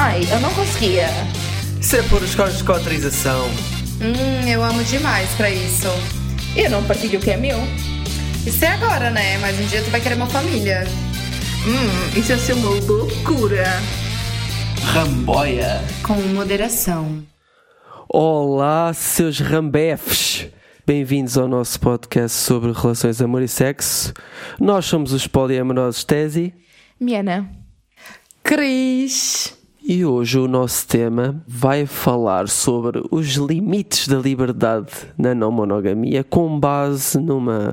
Ai, 0.00 0.20
eu 0.30 0.38
não 0.38 0.54
conseguia. 0.54 1.08
Isso 1.80 1.96
é 1.96 2.02
por 2.02 2.22
os 2.22 2.32
códigos 2.32 2.62
de 2.62 2.70
autorização. 2.70 3.48
Hum, 4.00 4.48
eu 4.48 4.62
amo 4.62 4.84
demais 4.84 5.28
pra 5.34 5.50
isso. 5.50 5.88
Eu 6.54 6.70
não 6.70 6.84
partilho 6.84 7.18
o 7.18 7.22
que 7.22 7.32
é 7.32 7.36
meu. 7.36 7.58
Isso 8.46 8.64
é 8.64 8.68
agora, 8.68 9.10
né? 9.10 9.38
Mas 9.38 9.58
um 9.58 9.66
dia 9.66 9.82
tu 9.82 9.90
vai 9.90 10.00
querer 10.00 10.14
uma 10.14 10.28
família. 10.28 10.84
Hum, 11.66 12.16
isso 12.16 12.30
ia 12.30 12.38
ser 12.38 12.52
uma 12.52 12.70
loucura. 12.70 13.64
Ramboia. 14.84 15.82
Com 16.04 16.14
moderação. 16.32 17.20
Olá, 18.08 18.94
seus 18.94 19.40
rambefes! 19.40 20.46
Bem-vindos 20.86 21.36
ao 21.36 21.48
nosso 21.48 21.80
podcast 21.80 22.38
sobre 22.38 22.70
relações 22.70 23.20
amor 23.20 23.42
e 23.42 23.48
sexo. 23.48 24.14
Nós 24.60 24.84
somos 24.84 25.12
os 25.12 25.26
poliamorosos 25.26 26.04
Tesi 26.04 26.54
Miana. 27.00 27.50
Cris. 28.44 29.57
E 29.88 30.04
hoje 30.04 30.38
o 30.38 30.46
nosso 30.46 30.86
tema 30.86 31.42
vai 31.48 31.86
falar 31.86 32.46
sobre 32.46 33.02
os 33.10 33.36
limites 33.36 34.06
da 34.06 34.18
liberdade 34.18 34.92
na 35.16 35.34
não 35.34 35.50
monogamia 35.50 36.22
com 36.22 36.60
base 36.60 37.18
numa, 37.18 37.72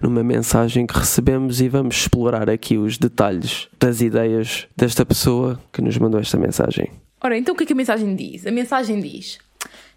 numa 0.00 0.24
mensagem 0.24 0.86
que 0.86 0.98
recebemos 0.98 1.60
e 1.60 1.68
vamos 1.68 1.96
explorar 1.96 2.48
aqui 2.48 2.78
os 2.78 2.96
detalhes 2.96 3.68
das 3.78 4.00
ideias 4.00 4.66
desta 4.74 5.04
pessoa 5.04 5.60
que 5.70 5.82
nos 5.82 5.98
mandou 5.98 6.18
esta 6.18 6.38
mensagem. 6.38 6.90
Ora, 7.22 7.36
então 7.36 7.54
o 7.54 7.58
que 7.58 7.64
é 7.64 7.66
que 7.66 7.74
a 7.74 7.76
mensagem 7.76 8.16
diz? 8.16 8.46
A 8.46 8.50
mensagem 8.50 8.98
diz: 8.98 9.38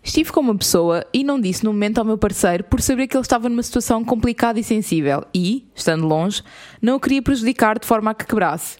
Estive 0.03 0.33
com 0.33 0.41
uma 0.41 0.57
pessoa 0.57 1.05
e 1.13 1.23
não 1.23 1.39
disse 1.39 1.63
no 1.63 1.71
momento 1.71 1.99
ao 1.99 2.05
meu 2.05 2.17
parceiro 2.17 2.65
por 2.65 2.81
saber 2.81 3.07
que 3.07 3.15
ele 3.15 3.21
estava 3.21 3.47
numa 3.47 3.63
situação 3.63 4.03
complicada 4.03 4.59
e 4.59 4.63
sensível 4.63 5.23
e, 5.33 5.65
estando 5.73 6.05
longe, 6.05 6.43
não 6.81 6.97
o 6.97 6.99
queria 6.99 7.21
prejudicar 7.21 7.79
de 7.79 7.87
forma 7.87 8.11
a 8.11 8.13
que 8.13 8.25
quebrasse. 8.25 8.75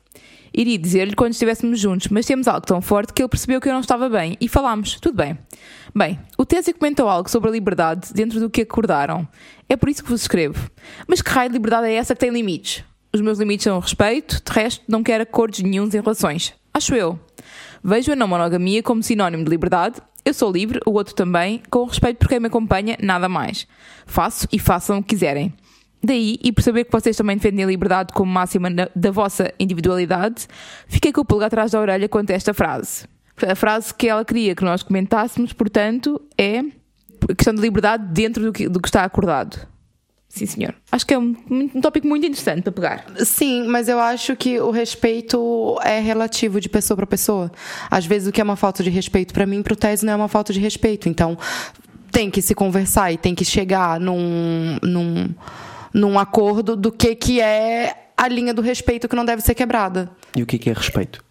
Iria 0.57 0.77
dizer-lhe 0.77 1.13
quando 1.15 1.33
estivéssemos 1.33 1.77
juntos, 1.77 2.07
mas 2.07 2.25
temos 2.25 2.47
algo 2.47 2.65
tão 2.65 2.81
forte 2.81 3.11
que 3.11 3.21
ele 3.21 3.27
percebeu 3.27 3.59
que 3.59 3.67
eu 3.67 3.73
não 3.73 3.81
estava 3.81 4.07
bem 4.07 4.37
e 4.39 4.47
falámos, 4.47 4.97
tudo 5.01 5.17
bem. 5.17 5.37
Bem, 5.93 6.17
o 6.37 6.45
Tese 6.45 6.71
comentou 6.71 7.09
algo 7.09 7.29
sobre 7.29 7.49
a 7.49 7.51
liberdade 7.51 8.13
dentro 8.13 8.39
do 8.39 8.49
que 8.49 8.61
acordaram. 8.61 9.27
É 9.67 9.75
por 9.75 9.89
isso 9.89 10.01
que 10.01 10.09
vos 10.09 10.21
escrevo. 10.21 10.71
Mas 11.07 11.21
que 11.21 11.29
raio 11.29 11.49
de 11.49 11.55
liberdade 11.55 11.87
é 11.87 11.95
essa 11.95 12.13
que 12.13 12.21
tem 12.21 12.29
limites? 12.29 12.85
Os 13.13 13.19
meus 13.19 13.37
limites 13.37 13.65
são 13.65 13.75
o 13.75 13.81
respeito, 13.81 14.41
de 14.45 14.51
resto, 14.51 14.83
não 14.87 15.03
quero 15.03 15.23
acordos 15.23 15.59
nenhuns 15.59 15.93
em 15.93 15.99
relações. 15.99 16.53
Acho 16.73 16.95
eu. 16.95 17.19
Vejo 17.83 18.13
a 18.13 18.15
não 18.15 18.27
monogamia 18.27 18.81
como 18.81 19.03
sinónimo 19.03 19.43
de 19.43 19.49
liberdade. 19.49 20.01
Eu 20.23 20.33
sou 20.33 20.51
livre, 20.51 20.79
o 20.85 20.91
outro 20.91 21.13
também, 21.13 21.61
com 21.69 21.83
respeito 21.83 22.17
por 22.17 22.29
quem 22.29 22.39
me 22.39 22.47
acompanha, 22.47 22.97
nada 23.01 23.27
mais. 23.27 23.67
Faço 24.05 24.47
e 24.51 24.57
façam 24.57 24.99
o 24.99 25.03
que 25.03 25.09
quiserem. 25.09 25.53
Daí, 26.05 26.37
e 26.43 26.51
por 26.51 26.61
saber 26.61 26.83
que 26.83 26.91
vocês 26.91 27.17
também 27.17 27.35
defendem 27.35 27.65
a 27.65 27.67
liberdade 27.67 28.13
como 28.13 28.31
máxima 28.31 28.69
na- 28.69 28.87
da 28.95 29.09
vossa 29.09 29.51
individualidade, 29.59 30.45
fiquei 30.87 31.11
com 31.11 31.21
o 31.21 31.25
pulga 31.25 31.47
atrás 31.47 31.71
da 31.71 31.79
orelha 31.79 32.07
quanto 32.07 32.29
a 32.29 32.33
esta 32.35 32.53
frase. 32.53 33.05
A 33.41 33.55
frase 33.55 33.91
que 33.91 34.07
ela 34.07 34.23
queria 34.23 34.53
que 34.55 34.63
nós 34.63 34.83
comentássemos, 34.83 35.51
portanto, 35.51 36.21
é 36.37 36.59
a 37.27 37.35
questão 37.35 37.55
da 37.55 37.61
liberdade 37.61 38.05
dentro 38.13 38.43
do 38.43 38.53
que, 38.53 38.69
do 38.69 38.79
que 38.79 38.87
está 38.87 39.03
acordado. 39.03 39.67
Sim, 40.29 40.45
senhor. 40.45 40.75
Acho 40.91 41.07
que 41.07 41.13
é 41.13 41.17
um, 41.17 41.35
um 41.49 41.81
tópico 41.81 42.07
muito 42.07 42.25
interessante 42.25 42.61
para 42.61 42.71
pegar. 42.71 43.05
Sim, 43.25 43.65
mas 43.67 43.87
eu 43.89 43.99
acho 43.99 44.35
que 44.35 44.59
o 44.59 44.69
respeito 44.69 45.79
é 45.81 45.99
relativo 45.99 46.61
de 46.61 46.69
pessoa 46.69 46.95
para 46.97 47.07
pessoa. 47.07 47.51
Às 47.89 48.05
vezes 48.05 48.27
o 48.27 48.31
que 48.31 48.41
é 48.41 48.43
uma 48.43 48.55
falta 48.57 48.83
de 48.83 48.89
respeito 48.91 49.33
para 49.33 49.45
mim, 49.45 49.63
pro 49.63 49.75
Tese 49.75 50.05
não 50.05 50.13
é 50.13 50.15
uma 50.15 50.27
falta 50.27 50.51
de 50.53 50.59
respeito. 50.59 51.07
Então, 51.09 51.37
tem 52.11 52.29
que 52.29 52.41
se 52.41 52.53
conversar 52.53 53.11
e 53.11 53.17
tem 53.17 53.33
que 53.33 53.43
chegar 53.45 53.99
num, 53.99 54.77
num, 54.83 55.29
num 55.95 56.19
acordo 56.19 56.75
do 56.75 56.91
que, 56.91 57.15
que 57.15 57.39
é 57.39 58.09
a 58.17 58.27
linha 58.27 58.53
do 58.53 58.61
respeito 58.61 59.07
que 59.07 59.15
não 59.15 59.23
deve 59.23 59.41
ser 59.41 59.55
quebrada. 59.55 60.11
E 60.35 60.43
o 60.43 60.45
que 60.45 60.57
é 60.57 60.59
que 60.59 60.69
é 60.69 60.73
respeito? 60.73 61.23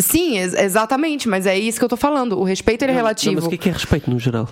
Sim, 0.00 0.38
ex- 0.38 0.54
exatamente, 0.54 1.28
mas 1.28 1.46
é 1.46 1.58
isso 1.58 1.78
que 1.78 1.84
eu 1.84 1.88
tô 1.88 1.96
falando. 1.96 2.38
O 2.38 2.42
respeito 2.44 2.82
ele 2.82 2.92
é 2.92 2.94
Não, 2.94 3.00
relativo. 3.02 3.34
mas 3.34 3.44
o 3.44 3.48
que 3.50 3.56
é 3.56 3.58
que 3.58 3.68
é 3.68 3.72
respeito 3.72 4.10
no 4.10 4.18
geral? 4.18 4.48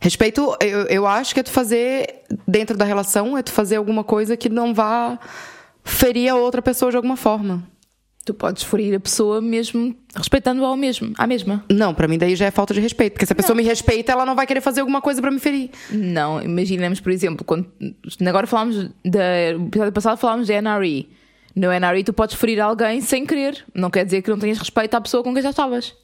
Respeito, 0.00 0.56
eu, 0.60 0.82
eu 0.86 1.06
acho 1.06 1.34
que 1.34 1.40
é 1.40 1.42
tu 1.42 1.50
fazer, 1.50 2.22
dentro 2.46 2.76
da 2.76 2.84
relação, 2.84 3.36
é 3.36 3.42
tu 3.42 3.50
fazer 3.52 3.76
alguma 3.76 4.04
coisa 4.04 4.36
que 4.36 4.48
não 4.48 4.72
vá 4.72 5.18
ferir 5.82 6.28
a 6.30 6.36
outra 6.36 6.60
pessoa 6.62 6.90
de 6.90 6.96
alguma 6.96 7.16
forma. 7.16 7.62
Tu 8.24 8.32
podes 8.32 8.62
ferir 8.62 8.94
a 8.94 9.00
pessoa 9.00 9.40
mesmo 9.42 9.94
respeitando-a 10.16 10.66
ao 10.66 10.76
mesmo, 10.76 11.12
à 11.18 11.26
mesma. 11.26 11.62
Não, 11.70 11.92
pra 11.92 12.08
mim 12.08 12.16
daí 12.16 12.34
já 12.34 12.46
é 12.46 12.50
falta 12.50 12.72
de 12.72 12.80
respeito. 12.80 13.12
Porque 13.12 13.26
se 13.26 13.32
a 13.32 13.36
pessoa 13.36 13.54
me 13.54 13.62
respeita, 13.62 14.12
ela 14.12 14.24
não 14.24 14.34
vai 14.34 14.46
querer 14.46 14.62
fazer 14.62 14.80
alguma 14.80 15.02
coisa 15.02 15.20
pra 15.20 15.30
me 15.30 15.38
ferir. 15.38 15.70
Não, 15.90 16.40
imaginemos, 16.40 17.00
por 17.00 17.12
exemplo, 17.12 17.44
quando 17.44 17.70
agora 18.26 18.46
falámos 18.46 18.88
da 19.04 19.58
no 19.58 19.66
episódio 19.66 19.92
passado 19.92 20.16
falámos 20.16 20.46
de 20.46 20.58
NRE. 20.58 21.08
No 21.54 21.68
NRE 21.70 22.02
tu 22.02 22.14
podes 22.14 22.34
ferir 22.34 22.60
alguém 22.60 23.02
sem 23.02 23.26
querer. 23.26 23.62
Não 23.74 23.90
quer 23.90 24.04
dizer 24.06 24.22
que 24.22 24.30
não 24.30 24.38
tenhas 24.38 24.58
respeito 24.58 24.94
à 24.94 25.00
pessoa 25.00 25.22
com 25.22 25.34
quem 25.34 25.42
já 25.42 25.50
estavas. 25.50 25.94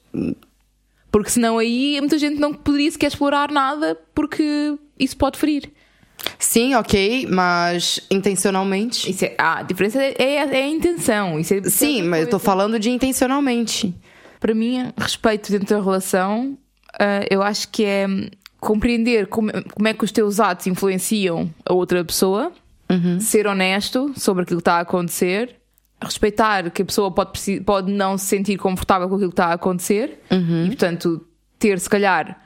Porque 1.11 1.29
senão 1.29 1.57
aí 1.57 1.99
muita 1.99 2.19
gente 2.19 2.39
não 2.39 2.53
poderia 2.53 2.91
sequer 2.91 3.07
explorar 3.07 3.51
nada 3.51 3.97
porque 4.13 4.77
isso 4.99 5.17
pode 5.17 5.39
ferir. 5.39 5.71
Sim, 6.37 6.75
ok, 6.75 7.27
mas 7.29 7.99
intencionalmente. 8.09 9.09
Isso 9.09 9.25
é, 9.25 9.35
a 9.37 9.63
diferença 9.63 10.01
é, 10.01 10.15
é, 10.17 10.35
é 10.35 10.63
a 10.63 10.67
intenção. 10.67 11.39
É, 11.39 11.43
Sim, 11.69 12.03
mas 12.03 12.21
eu 12.21 12.29
tô 12.29 12.39
falando 12.39 12.79
de 12.79 12.89
intencionalmente. 12.89 13.93
Para 14.39 14.53
mim, 14.53 14.91
respeito 14.97 15.51
dentro 15.51 15.77
da 15.77 15.83
relação, 15.83 16.57
ah, 16.99 17.25
eu 17.29 17.41
acho 17.41 17.69
que 17.69 17.83
é 17.83 18.07
compreender 18.59 19.27
como, 19.27 19.51
como 19.73 19.87
é 19.87 19.93
que 19.93 20.03
os 20.03 20.11
teus 20.11 20.39
atos 20.39 20.67
influenciam 20.67 21.49
a 21.65 21.73
outra 21.73 22.03
pessoa, 22.03 22.51
ser 23.21 23.47
honesto 23.47 24.11
sobre 24.17 24.43
aquilo 24.43 24.57
que 24.57 24.61
está 24.61 24.75
a 24.75 24.81
acontecer, 24.81 25.55
respeitar 26.03 26.69
que 26.69 26.81
a 26.81 26.85
pessoa 26.85 27.09
pode, 27.09 27.61
pode 27.61 27.89
não 27.89 28.17
se 28.17 28.25
sentir 28.25 28.57
confortável 28.57 29.07
com 29.07 29.15
aquilo 29.15 29.29
que 29.29 29.33
está 29.33 29.47
a 29.47 29.53
acontecer 29.53 30.19
e, 30.65 30.67
portanto, 30.67 31.25
ter, 31.57 31.79
se 31.79 31.89
calhar, 31.89 32.41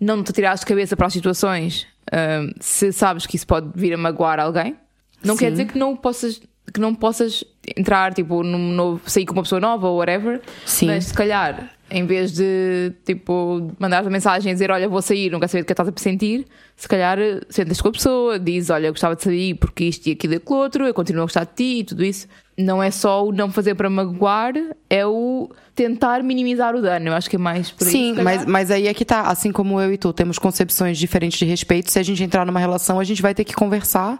não 0.00 0.22
te 0.24 0.30
atirares 0.30 0.60
de 0.60 0.66
cabeça 0.66 0.96
para 0.96 1.06
as 1.06 1.12
situações 1.12 1.86
ah, 2.12 2.46
se 2.60 2.92
sabes 2.92 3.26
que 3.26 3.36
isso 3.36 3.46
pode 3.46 3.70
vir 3.74 3.94
a 3.94 3.96
magoar 3.96 4.40
alguém. 4.40 4.76
Não 5.22 5.36
quer 5.36 5.46
Sim. 5.46 5.52
dizer 5.52 5.64
que 5.66 5.78
não 5.78 5.96
possas 5.96 6.40
que 6.72 6.80
não 6.80 6.94
possas 6.94 7.44
entrar 7.76 8.14
tipo 8.14 8.42
num 8.42 8.72
novo, 8.72 9.02
sair 9.08 9.26
com 9.26 9.34
uma 9.34 9.42
pessoa 9.42 9.60
nova 9.60 9.86
ou 9.86 9.98
whatever 9.98 10.40
Sim. 10.64 10.86
mas 10.86 11.04
se 11.04 11.14
calhar 11.14 11.70
em 11.90 12.06
vez 12.06 12.32
de 12.32 12.92
tipo 13.04 13.70
mandar 13.78 14.02
uma 14.02 14.10
mensagem 14.10 14.50
e 14.50 14.54
dizer 14.54 14.70
olha 14.70 14.88
vou 14.88 15.02
sair 15.02 15.30
não 15.30 15.38
quero 15.38 15.52
saber 15.52 15.62
do 15.62 15.66
que 15.66 15.72
estás 15.72 15.88
a 15.88 15.92
sentir 15.96 16.46
se 16.74 16.88
calhar 16.88 17.18
sentas 17.50 17.80
com 17.80 17.88
a 17.88 17.92
pessoa 17.92 18.38
diz 18.38 18.70
olha 18.70 18.86
eu 18.86 18.92
gostava 18.92 19.14
de 19.14 19.22
sair 19.22 19.54
porque 19.54 19.84
isto 19.84 20.06
e 20.06 20.12
aquilo 20.12 20.34
e 20.34 20.36
aquilo 20.36 20.58
outro 20.58 20.86
eu 20.86 20.94
continuo 20.94 21.22
a 21.22 21.26
gostar 21.26 21.44
de 21.44 21.54
ti 21.54 21.78
e 21.80 21.84
tudo 21.84 22.02
isso 22.02 22.26
não 22.56 22.82
é 22.82 22.90
só 22.90 23.26
o 23.26 23.32
não 23.32 23.50
fazer 23.50 23.74
para 23.74 23.90
magoar 23.90 24.54
é 24.88 25.04
o 25.04 25.50
tentar 25.74 26.22
minimizar 26.22 26.74
o 26.76 26.80
dano 26.80 27.08
eu 27.08 27.12
acho 27.14 27.28
que 27.28 27.36
é 27.36 27.38
mais 27.38 27.70
por 27.70 27.86
Sim, 27.86 28.14
calhar. 28.14 28.24
mas, 28.24 28.46
mas 28.46 28.70
aí 28.70 28.86
é 28.86 28.94
que 28.94 29.04
tá. 29.04 29.22
Assim 29.22 29.50
como 29.50 29.80
eu 29.80 29.92
e 29.92 29.98
tu 29.98 30.12
temos 30.12 30.38
concepções 30.38 30.96
diferentes 30.98 31.38
de 31.38 31.44
respeito, 31.44 31.90
se 31.90 31.98
a 31.98 32.02
gente 32.02 32.22
entrar 32.22 32.46
numa 32.46 32.60
relação, 32.60 33.00
a 33.00 33.04
gente 33.04 33.20
vai 33.20 33.34
ter 33.34 33.44
que 33.44 33.54
conversar 33.54 34.18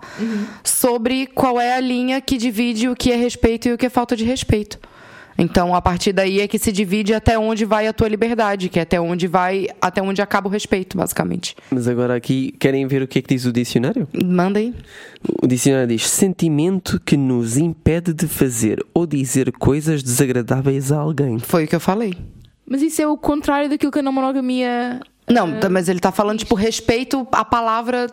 sobre 0.64 1.26
qual 1.26 1.60
é 1.60 1.74
a 1.74 1.80
linha 1.80 2.20
que 2.20 2.36
divide 2.36 2.88
o 2.88 2.96
que 2.96 3.12
é 3.12 3.16
respeito 3.16 3.68
e 3.68 3.72
o 3.72 3.78
que 3.78 3.86
é 3.86 3.90
falta 3.90 4.16
de 4.16 4.24
respeito. 4.24 4.78
Então, 5.36 5.74
a 5.74 5.82
partir 5.82 6.12
daí 6.12 6.40
é 6.40 6.46
que 6.48 6.58
se 6.58 6.70
divide 6.70 7.12
até 7.12 7.38
onde 7.38 7.64
vai 7.64 7.86
a 7.88 7.92
tua 7.92 8.08
liberdade, 8.08 8.68
que 8.68 8.78
é 8.78 8.82
até 8.82 9.00
onde 9.00 9.26
vai, 9.26 9.66
até 9.80 10.00
onde 10.00 10.22
acaba 10.22 10.48
o 10.48 10.50
respeito, 10.50 10.96
basicamente. 10.96 11.56
Mas 11.70 11.88
agora 11.88 12.14
aqui, 12.14 12.52
querem 12.58 12.86
ver 12.86 13.02
o 13.02 13.08
que 13.08 13.18
é 13.18 13.22
que 13.22 13.34
diz 13.34 13.44
o 13.44 13.52
dicionário? 13.52 14.06
Manda 14.24 14.58
aí. 14.60 14.72
O 15.42 15.46
dicionário 15.46 15.88
diz: 15.88 16.08
sentimento 16.08 17.00
que 17.04 17.16
nos 17.16 17.56
impede 17.56 18.12
de 18.12 18.28
fazer 18.28 18.84
ou 18.94 19.06
dizer 19.06 19.50
coisas 19.52 20.02
desagradáveis 20.02 20.92
a 20.92 20.98
alguém. 20.98 21.38
Foi 21.38 21.64
o 21.64 21.68
que 21.68 21.74
eu 21.74 21.80
falei. 21.80 22.14
mas 22.68 22.80
isso 22.82 23.02
é 23.02 23.06
o 23.06 23.16
contrário 23.16 23.68
daquilo 23.68 23.90
que 23.92 23.98
a 23.98 24.02
não 24.02 24.12
monogamia 24.12 25.00
Não, 25.28 25.58
tá- 25.58 25.68
mas 25.68 25.88
ele 25.88 25.98
tá 26.00 26.12
falando, 26.12 26.38
tipo, 26.38 26.54
respeito 26.54 27.26
à 27.32 27.44
palavra. 27.44 28.06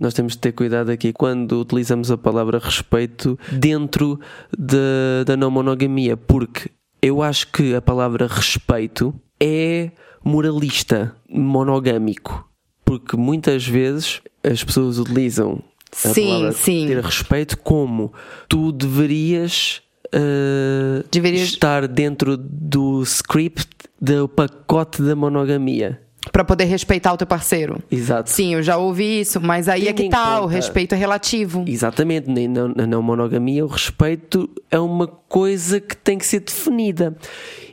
Nós 0.00 0.14
temos 0.14 0.32
de 0.32 0.38
ter 0.38 0.52
cuidado 0.52 0.90
aqui 0.90 1.12
quando 1.12 1.60
utilizamos 1.60 2.10
a 2.10 2.16
palavra 2.16 2.58
respeito 2.58 3.38
dentro 3.52 4.18
de- 4.58 5.24
da 5.26 5.36
não 5.36 5.50
monogamia, 5.50 6.16
porque 6.16 6.70
eu 7.02 7.22
acho 7.22 7.48
que 7.52 7.74
a 7.74 7.82
palavra 7.82 8.26
respeito 8.26 9.14
é 9.38 9.90
moralista, 10.24 11.14
monogâmico, 11.28 12.48
porque 12.84 13.14
muitas 13.16 13.66
vezes 13.66 14.22
as 14.42 14.64
pessoas 14.64 14.98
utilizam 14.98 15.62
a 15.92 16.08
Sim, 16.08 16.24
palavra 16.28 16.52
sim. 16.52 16.86
ter 16.86 17.04
respeito 17.04 17.58
como 17.58 18.10
tu 18.48 18.72
deverias, 18.72 19.82
uh, 20.14 21.04
Deverias- 21.10 21.48
estar 21.48 21.86
dentro 21.86 22.36
do 22.38 23.02
script 23.02 23.68
do 24.00 24.26
pacote 24.28 25.02
da 25.02 25.14
monogamia. 25.14 26.00
Pra 26.30 26.44
poder 26.44 26.64
respeitar 26.64 27.12
o 27.14 27.16
teu 27.16 27.26
parceiro. 27.26 27.82
Exato. 27.90 28.28
Sim, 28.28 28.54
eu 28.54 28.62
já 28.62 28.76
ouvi 28.76 29.20
isso, 29.20 29.40
mas 29.40 29.68
aí 29.68 29.88
é 29.88 29.92
que 29.92 30.08
tá, 30.10 30.38
o 30.38 30.42
conta- 30.42 30.54
respeito 30.54 30.94
é 30.94 30.98
relativo. 30.98 31.64
Exatamente, 31.66 32.28
nem 32.30 32.46
na, 32.46 32.68
na 32.68 32.86
não 32.86 33.02
monogamia 33.02 33.64
o 33.64 33.68
respeito 33.68 34.48
é 34.70 34.78
uma 34.78 35.06
coisa 35.06 35.80
que 35.80 35.96
tem 35.96 36.18
que 36.18 36.26
ser 36.26 36.40
definida. 36.40 37.16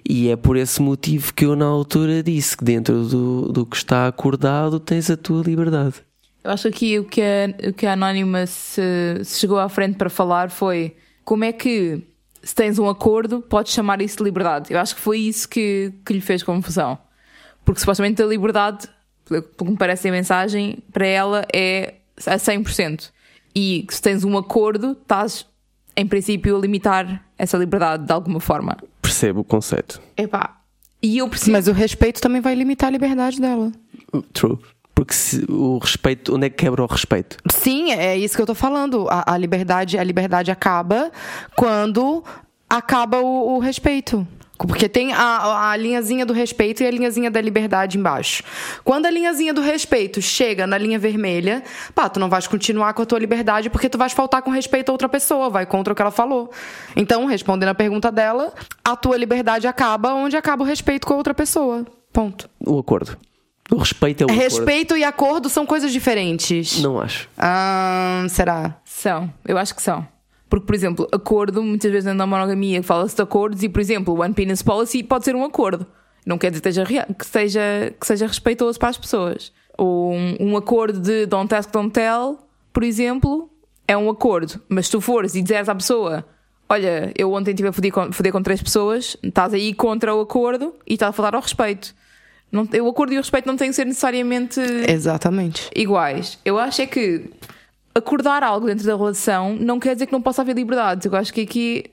E 0.10 0.30
é 0.30 0.38
por 0.38 0.56
esse 0.56 0.82
motivo 0.82 1.34
que 1.34 1.44
eu 1.46 1.56
na 1.58 1.66
altura 1.66 2.24
disse 2.24 2.56
que 2.56 2.64
dentro 2.64 3.04
do, 3.04 3.52
do 3.52 3.66
que 3.66 3.76
está 3.76 4.08
acordado 4.08 4.80
tens 4.80 5.10
a 5.12 5.18
tua 5.18 5.44
liberdade. 5.44 5.96
Eu 6.42 6.52
acho 6.52 6.72
que 6.72 6.96
aqui 6.96 7.00
o 7.00 7.04
que 7.04 7.22
a, 7.22 7.70
o 7.70 7.74
que 7.74 7.86
a 7.86 7.92
Anónima 7.94 8.46
se, 8.46 8.82
se 9.26 9.40
chegou 9.42 9.60
à 9.60 9.68
frente 9.68 9.98
para 9.98 10.10
falar 10.10 10.50
foi 10.50 10.96
como 11.26 11.44
é 11.44 11.52
que 11.52 12.02
se 12.42 12.56
tens 12.56 12.80
um 12.80 12.88
acordo, 12.88 13.42
podes 13.42 13.74
chamar 13.74 14.02
isso 14.02 14.18
de 14.20 14.24
liberdade. 14.24 14.72
Eu 14.74 14.80
acho 14.80 14.96
que 14.96 15.02
foi 15.02 15.20
isso 15.20 15.50
que, 15.50 15.92
que 16.06 16.14
lhe 16.14 16.22
fez 16.22 16.42
confusão. 16.42 16.98
Porque 17.68 17.82
supostamente 17.82 18.24
a 18.24 18.26
liberdade, 18.26 18.88
pelo 19.26 19.44
que 19.44 19.64
me 19.66 19.76
parece 19.76 20.08
a 20.08 20.12
mensagem, 20.14 20.80
para 20.90 21.06
ela 21.06 21.46
é 21.54 21.96
a 22.26 22.38
100%. 22.38 23.12
E 23.54 23.86
se 23.90 24.02
tens 24.02 24.24
um 24.24 24.38
acordo, 24.38 24.94
estás, 24.94 25.46
em 25.94 26.08
princípio, 26.08 26.56
a 26.56 26.60
limitar 26.62 27.26
essa 27.38 27.58
liberdade 27.58 28.06
de 28.06 28.14
alguma 28.14 28.40
forma. 28.40 28.78
Percebo 29.02 29.42
o 29.42 29.44
conceito. 29.44 30.02
Epá, 30.16 30.62
e 31.04 31.18
eu 31.18 31.28
percebo. 31.28 31.52
Mas 31.52 31.68
o 31.68 31.74
respeito 31.74 32.22
também 32.22 32.40
vai 32.40 32.56
limitar 32.56 32.88
a 32.88 32.92
liberdade 32.92 33.42
dela. 33.42 33.70
True. 34.32 34.58
Porque 34.96 35.14
se 35.14 35.44
o 35.52 35.78
respeito, 35.78 36.38
onde 36.38 36.48
é 36.48 36.50
que 36.50 36.56
quebra 36.56 36.82
o 36.82 36.86
respeito? 36.86 37.36
Sim, 37.52 37.92
é 37.92 38.18
isso 38.18 38.34
que 38.34 38.42
eu 38.42 38.48
tô 38.48 38.56
falando. 38.56 39.10
A, 39.10 39.34
a 39.34 39.38
liberdade, 39.38 39.98
a 39.98 40.04
liberdade 40.06 40.52
acaba 40.52 41.12
quando 41.54 42.24
acaba 42.70 43.20
o, 43.20 43.58
o 43.58 43.60
respeito. 43.60 44.26
Porque 44.58 44.90
tem 44.90 45.14
a, 45.14 45.72
a 45.72 45.78
linhazinha 45.78 46.26
do 46.26 46.34
respeito 46.34 46.82
e 46.82 46.88
a 46.88 46.92
linhazinha 46.92 47.30
da 47.30 47.40
liberdade 47.40 47.98
embaixo. 47.98 48.42
Quando 48.84 49.06
a 49.06 49.12
linhazinha 49.12 49.54
do 49.54 49.62
respeito 49.62 50.22
chega 50.22 50.66
na 50.66 50.78
linha 50.78 50.98
vermelha, 50.98 51.64
pá, 51.94 52.10
tu 52.10 52.20
não 52.20 52.30
vais 52.30 52.48
continuar 52.48 52.94
com 52.94 53.04
a 53.04 53.06
tua 53.06 53.20
liberdade 53.20 53.70
porque 53.70 53.88
tu 53.88 53.98
vais 53.98 54.14
faltar 54.14 54.42
com 54.42 54.50
respeito 54.50 54.90
a 54.90 54.92
outra 54.94 55.08
pessoa, 55.08 55.50
vai 55.50 55.66
contra 55.66 55.94
o 55.94 55.96
que 55.96 56.02
ela 56.02 56.12
falou. 56.12 56.52
Então, 56.96 57.26
respondendo 57.26 57.70
a 57.70 57.76
pergunta 57.76 58.12
dela, 58.12 58.52
a 58.84 58.96
tua 58.96 59.16
liberdade 59.18 59.68
acaba 59.68 60.14
onde 60.14 60.36
acaba 60.36 60.64
o 60.64 60.68
respeito 60.68 61.06
com 61.06 61.14
a 61.14 61.18
outra 61.18 61.34
pessoa. 61.34 61.86
Ponto. 62.12 62.50
O 62.60 62.80
acordo. 62.80 63.16
O 63.72 63.78
respeito 63.78 64.22
é 64.22 64.26
o 64.26 64.30
acordo. 64.30 64.42
Respeito 64.42 64.98
e 64.98 65.04
acordo 65.04 65.50
são 65.50 65.66
coisas 65.66 65.92
diferentes. 65.92 66.82
Não 66.82 67.00
acho. 67.00 67.30
Ah, 67.38 68.26
será? 68.30 68.78
São, 68.86 69.32
eu 69.46 69.58
acho 69.58 69.76
que 69.76 69.82
são. 69.82 70.08
Porque, 70.50 70.66
por 70.66 70.74
exemplo, 70.76 71.08
acordo, 71.12 71.62
muitas 71.62 71.92
vezes 71.92 72.14
na 72.16 72.26
monogamia 72.26 72.82
fala-se 72.82 73.16
de 73.16 73.22
acordos 73.22 73.64
e, 73.64 73.70
por 73.70 73.82
exemplo, 73.82 74.14
o 74.14 74.22
One 74.22 74.34
Penis 74.34 74.62
Policy 74.62 75.04
pode 75.04 75.26
ser 75.26 75.36
um 75.36 75.44
acordo. 75.44 75.86
Não 76.26 76.38
quer 76.38 76.52
dizer 76.52 76.72
que, 76.86 76.94
rea- 76.94 77.08
que, 77.18 77.26
seja, 77.26 77.94
que 78.00 78.06
seja 78.08 78.28
respeitoso 78.28 78.80
para 78.80 78.90
as 78.90 78.98
pessoas. 78.98 79.52
Ou 79.78 80.14
um, 80.14 80.38
um 80.40 80.58
acordo 80.58 81.00
de 81.00 81.26
don't 81.26 81.54
ask, 81.54 81.72
don't 81.72 81.92
tell, 81.92 82.38
por 82.74 82.84
exemplo, 82.84 83.50
é 83.88 83.96
um 83.98 84.10
acordo. 84.10 84.62
Mas 84.70 84.86
se 84.88 84.92
tu 84.94 85.02
fores 85.02 85.36
e 85.36 85.42
disseres 85.42 85.68
à 85.70 85.76
pessoa 85.76 86.26
olha, 86.70 87.14
eu 87.18 87.32
ontem 87.32 87.52
estive 87.52 87.70
a 87.70 87.72
foder 87.72 87.92
com, 87.94 88.12
foder 88.12 88.32
com 88.34 88.44
três 88.44 88.62
pessoas, 88.62 89.16
estás 89.24 89.54
aí 89.54 89.74
contra 89.74 90.14
o 90.14 90.20
acordo 90.20 90.76
e 90.86 90.96
estás 90.96 91.12
a 91.12 91.14
falar 91.14 91.34
ao 91.34 91.42
respeito. 91.42 91.96
Não, 92.52 92.68
o 92.84 92.90
acordo 92.90 93.14
e 93.14 93.18
o 93.18 93.22
respeito 93.22 93.46
não 93.46 93.56
têm 93.56 93.70
que 93.70 93.76
ser 93.76 93.86
necessariamente 93.86 94.60
Exatamente. 94.86 95.70
iguais. 95.76 96.38
Eu 96.44 96.58
acho 96.60 96.82
é 96.82 96.86
que 96.86 97.30
acordar 97.98 98.44
algo 98.44 98.68
dentro 98.68 98.86
da 98.86 98.96
relação 98.96 99.56
não 99.56 99.80
quer 99.80 99.94
dizer 99.94 100.06
que 100.06 100.14
não 100.14 100.22
possa 100.22 100.42
haver 100.42 100.56
liberdades. 100.56 101.06
Eu 101.06 101.16
acho 101.16 101.34
que 101.34 101.42
aqui 101.42 101.86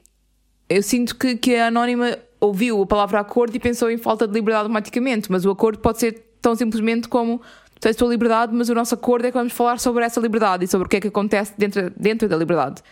eu 0.69 0.83
sinto 0.83 1.17
que, 1.17 1.37
que 1.37 1.57
a 1.57 1.69
Anónima 1.69 2.19
ouviu 2.41 2.83
a 2.83 2.87
palavra 2.87 3.21
acordo 3.21 3.57
e 3.57 3.61
pensou 3.61 3.91
em 3.91 3.97
falta 3.97 4.27
de 4.27 4.35
liberdade 4.35 4.65
automaticamente, 4.65 5.31
mas 5.31 5.45
o 5.45 5.51
acordo 5.51 5.79
pode 5.79 5.99
ser 5.99 6.25
tão 6.41 6.55
simplesmente 6.55 7.09
como 7.09 7.39
tu 7.75 7.81
tens 7.81 7.97
a 7.97 7.99
tua 7.99 8.09
liberdade, 8.09 8.55
mas 8.55 8.69
o 8.69 8.75
nosso 8.75 8.95
acordo 8.95 9.27
é 9.27 9.31
que 9.31 9.37
vamos 9.37 9.53
falar 9.53 9.79
sobre 9.79 10.05
essa 10.05 10.21
liberdade 10.21 10.65
e 10.65 10.69
sobre 10.69 10.87
o 10.87 10.89
que 10.89 10.97
é 10.97 11.01
que 11.01 11.09
acontece 11.09 11.55
dentro, 11.57 11.91
dentro 11.97 12.29
da 12.29 12.37
liberdade. 12.37 12.83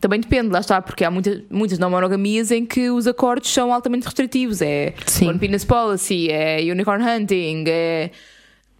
Também 0.00 0.20
depende, 0.20 0.48
lá 0.48 0.60
está, 0.60 0.80
porque 0.80 1.04
há 1.04 1.10
muitas, 1.10 1.42
muitas 1.50 1.78
não 1.78 1.90
monogamias 1.90 2.50
em 2.50 2.64
que 2.64 2.90
os 2.90 3.06
acordos 3.06 3.52
são 3.52 3.72
altamente 3.72 4.04
restritivos. 4.04 4.62
É 4.62 4.94
Sim. 5.06 5.28
One 5.28 5.38
Penis 5.38 5.64
Policy, 5.64 6.30
é 6.30 6.60
Unicorn 6.62 7.04
Hunting, 7.04 7.64
é 7.66 8.10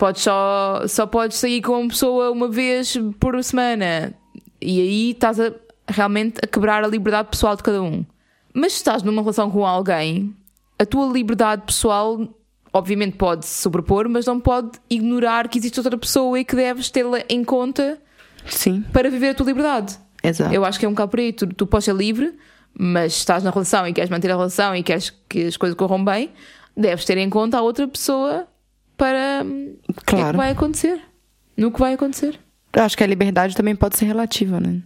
podes 0.02 0.22
só, 0.22 0.82
só 0.88 1.06
podes 1.06 1.36
sair 1.36 1.62
com 1.62 1.78
uma 1.78 1.88
pessoa 1.88 2.32
uma 2.32 2.48
vez 2.48 2.98
por 3.20 3.40
semana. 3.44 4.12
E 4.60 4.80
aí 4.80 5.10
estás 5.12 5.38
a, 5.38 5.52
realmente 5.86 6.40
a 6.42 6.46
quebrar 6.48 6.82
a 6.82 6.88
liberdade 6.88 7.28
pessoal 7.28 7.54
de 7.54 7.62
cada 7.62 7.80
um. 7.80 8.04
Mas 8.52 8.72
se 8.72 8.78
estás 8.78 9.04
numa 9.04 9.22
relação 9.22 9.48
com 9.48 9.64
alguém, 9.64 10.34
a 10.76 10.84
tua 10.84 11.06
liberdade 11.06 11.62
pessoal 11.64 12.18
obviamente 12.72 13.16
pode 13.16 13.46
se 13.46 13.62
sobrepor, 13.62 14.08
mas 14.08 14.26
não 14.26 14.40
pode 14.40 14.72
ignorar 14.90 15.46
que 15.46 15.56
existe 15.56 15.78
outra 15.78 15.96
pessoa 15.96 16.36
e 16.40 16.44
que 16.44 16.56
deves 16.56 16.90
tê-la 16.90 17.20
em 17.28 17.44
conta 17.44 17.96
Sim, 18.44 18.84
para 18.92 19.08
viver 19.08 19.28
a 19.28 19.34
tua 19.34 19.46
liberdade. 19.46 19.96
exato. 20.20 20.52
Eu 20.52 20.64
acho 20.64 20.80
que 20.80 20.84
é 20.84 20.88
um 20.88 20.92
bocado 20.94 21.12
por 21.12 21.20
aí. 21.20 21.32
Tu, 21.32 21.46
tu 21.46 21.64
podes 21.64 21.84
ser 21.84 21.94
livre, 21.94 22.36
mas 22.76 23.12
se 23.12 23.18
estás 23.20 23.44
na 23.44 23.50
relação 23.50 23.86
e 23.86 23.92
queres 23.92 24.10
manter 24.10 24.32
a 24.32 24.34
relação 24.34 24.74
e 24.74 24.82
queres 24.82 25.10
que 25.28 25.44
as 25.44 25.56
coisas 25.56 25.78
corram 25.78 26.04
bem, 26.04 26.32
deves 26.76 27.04
ter 27.04 27.18
em 27.18 27.30
conta 27.30 27.58
a 27.58 27.62
outra 27.62 27.86
pessoa 27.86 28.48
para 28.96 29.42
hum, 29.44 29.74
o 29.88 29.92
que 29.94 30.14
é 30.14 30.18
Claro. 30.18 30.36
vai 30.38 30.50
acontecer. 30.50 31.00
No 31.56 31.70
que 31.70 31.78
vai 31.80 31.94
acontecer. 31.94 32.38
Eu 32.74 32.82
acho 32.82 32.96
que 32.96 33.04
a 33.04 33.06
liberdade 33.06 33.54
também 33.56 33.76
pode 33.76 33.96
ser 33.96 34.06
relativa, 34.06 34.58
né? 34.58 34.80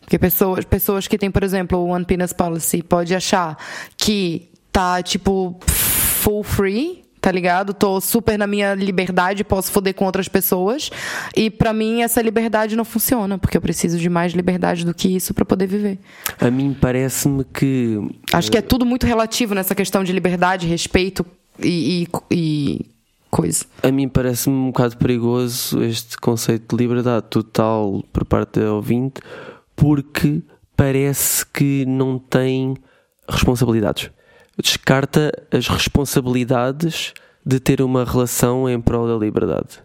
Porque 0.00 0.18
pessoas, 0.18 0.64
pessoas 0.66 1.08
que 1.08 1.16
têm, 1.16 1.30
por 1.30 1.42
exemplo, 1.42 1.78
o 1.78 1.86
One 1.86 2.04
Penis 2.04 2.32
Policy 2.32 2.82
pode 2.82 3.14
achar 3.14 3.56
que 3.96 4.50
tá, 4.70 5.02
tipo, 5.02 5.58
full 5.66 6.42
free, 6.42 7.02
tá 7.22 7.32
ligado? 7.32 7.72
Tô 7.72 7.98
super 8.02 8.36
na 8.38 8.46
minha 8.46 8.74
liberdade, 8.74 9.42
posso 9.42 9.72
foder 9.72 9.94
com 9.94 10.04
outras 10.04 10.28
pessoas. 10.28 10.90
E 11.34 11.48
pra 11.50 11.72
mim 11.72 12.02
essa 12.02 12.20
liberdade 12.20 12.76
não 12.76 12.84
funciona, 12.84 13.38
porque 13.38 13.56
eu 13.56 13.62
preciso 13.62 13.98
de 13.98 14.10
mais 14.10 14.34
liberdade 14.34 14.84
do 14.84 14.92
que 14.92 15.08
isso 15.08 15.32
pra 15.32 15.46
poder 15.46 15.66
viver. 15.66 15.98
A 16.38 16.50
mim 16.50 16.76
parece-me 16.78 17.42
que 17.44 17.98
Acho 18.30 18.50
que 18.50 18.58
é 18.58 18.62
tudo 18.62 18.84
muito 18.84 19.06
relativo 19.06 19.54
nessa 19.54 19.74
questão 19.74 20.04
de 20.04 20.12
liberdade, 20.12 20.66
respeito 20.66 21.24
e, 21.58 22.06
e, 22.30 22.36
e 22.36 22.86
coisa. 23.34 23.66
a 23.82 23.90
mim 23.90 24.08
parece-me 24.08 24.54
um 24.54 24.66
bocado 24.66 24.96
perigoso 24.96 25.82
este 25.82 26.16
conceito 26.16 26.76
de 26.76 26.82
liberdade 26.82 27.26
total 27.28 28.04
por 28.12 28.24
parte 28.24 28.60
da 28.60 28.72
ouvinte, 28.72 29.20
porque 29.74 30.40
parece 30.76 31.44
que 31.44 31.84
não 31.84 32.16
tem 32.16 32.76
responsabilidades. 33.28 34.10
Descarta 34.56 35.32
as 35.50 35.66
responsabilidades 35.66 37.12
de 37.44 37.58
ter 37.58 37.82
uma 37.82 38.04
relação 38.04 38.68
em 38.68 38.80
prol 38.80 39.08
da 39.08 39.16
liberdade. 39.16 39.82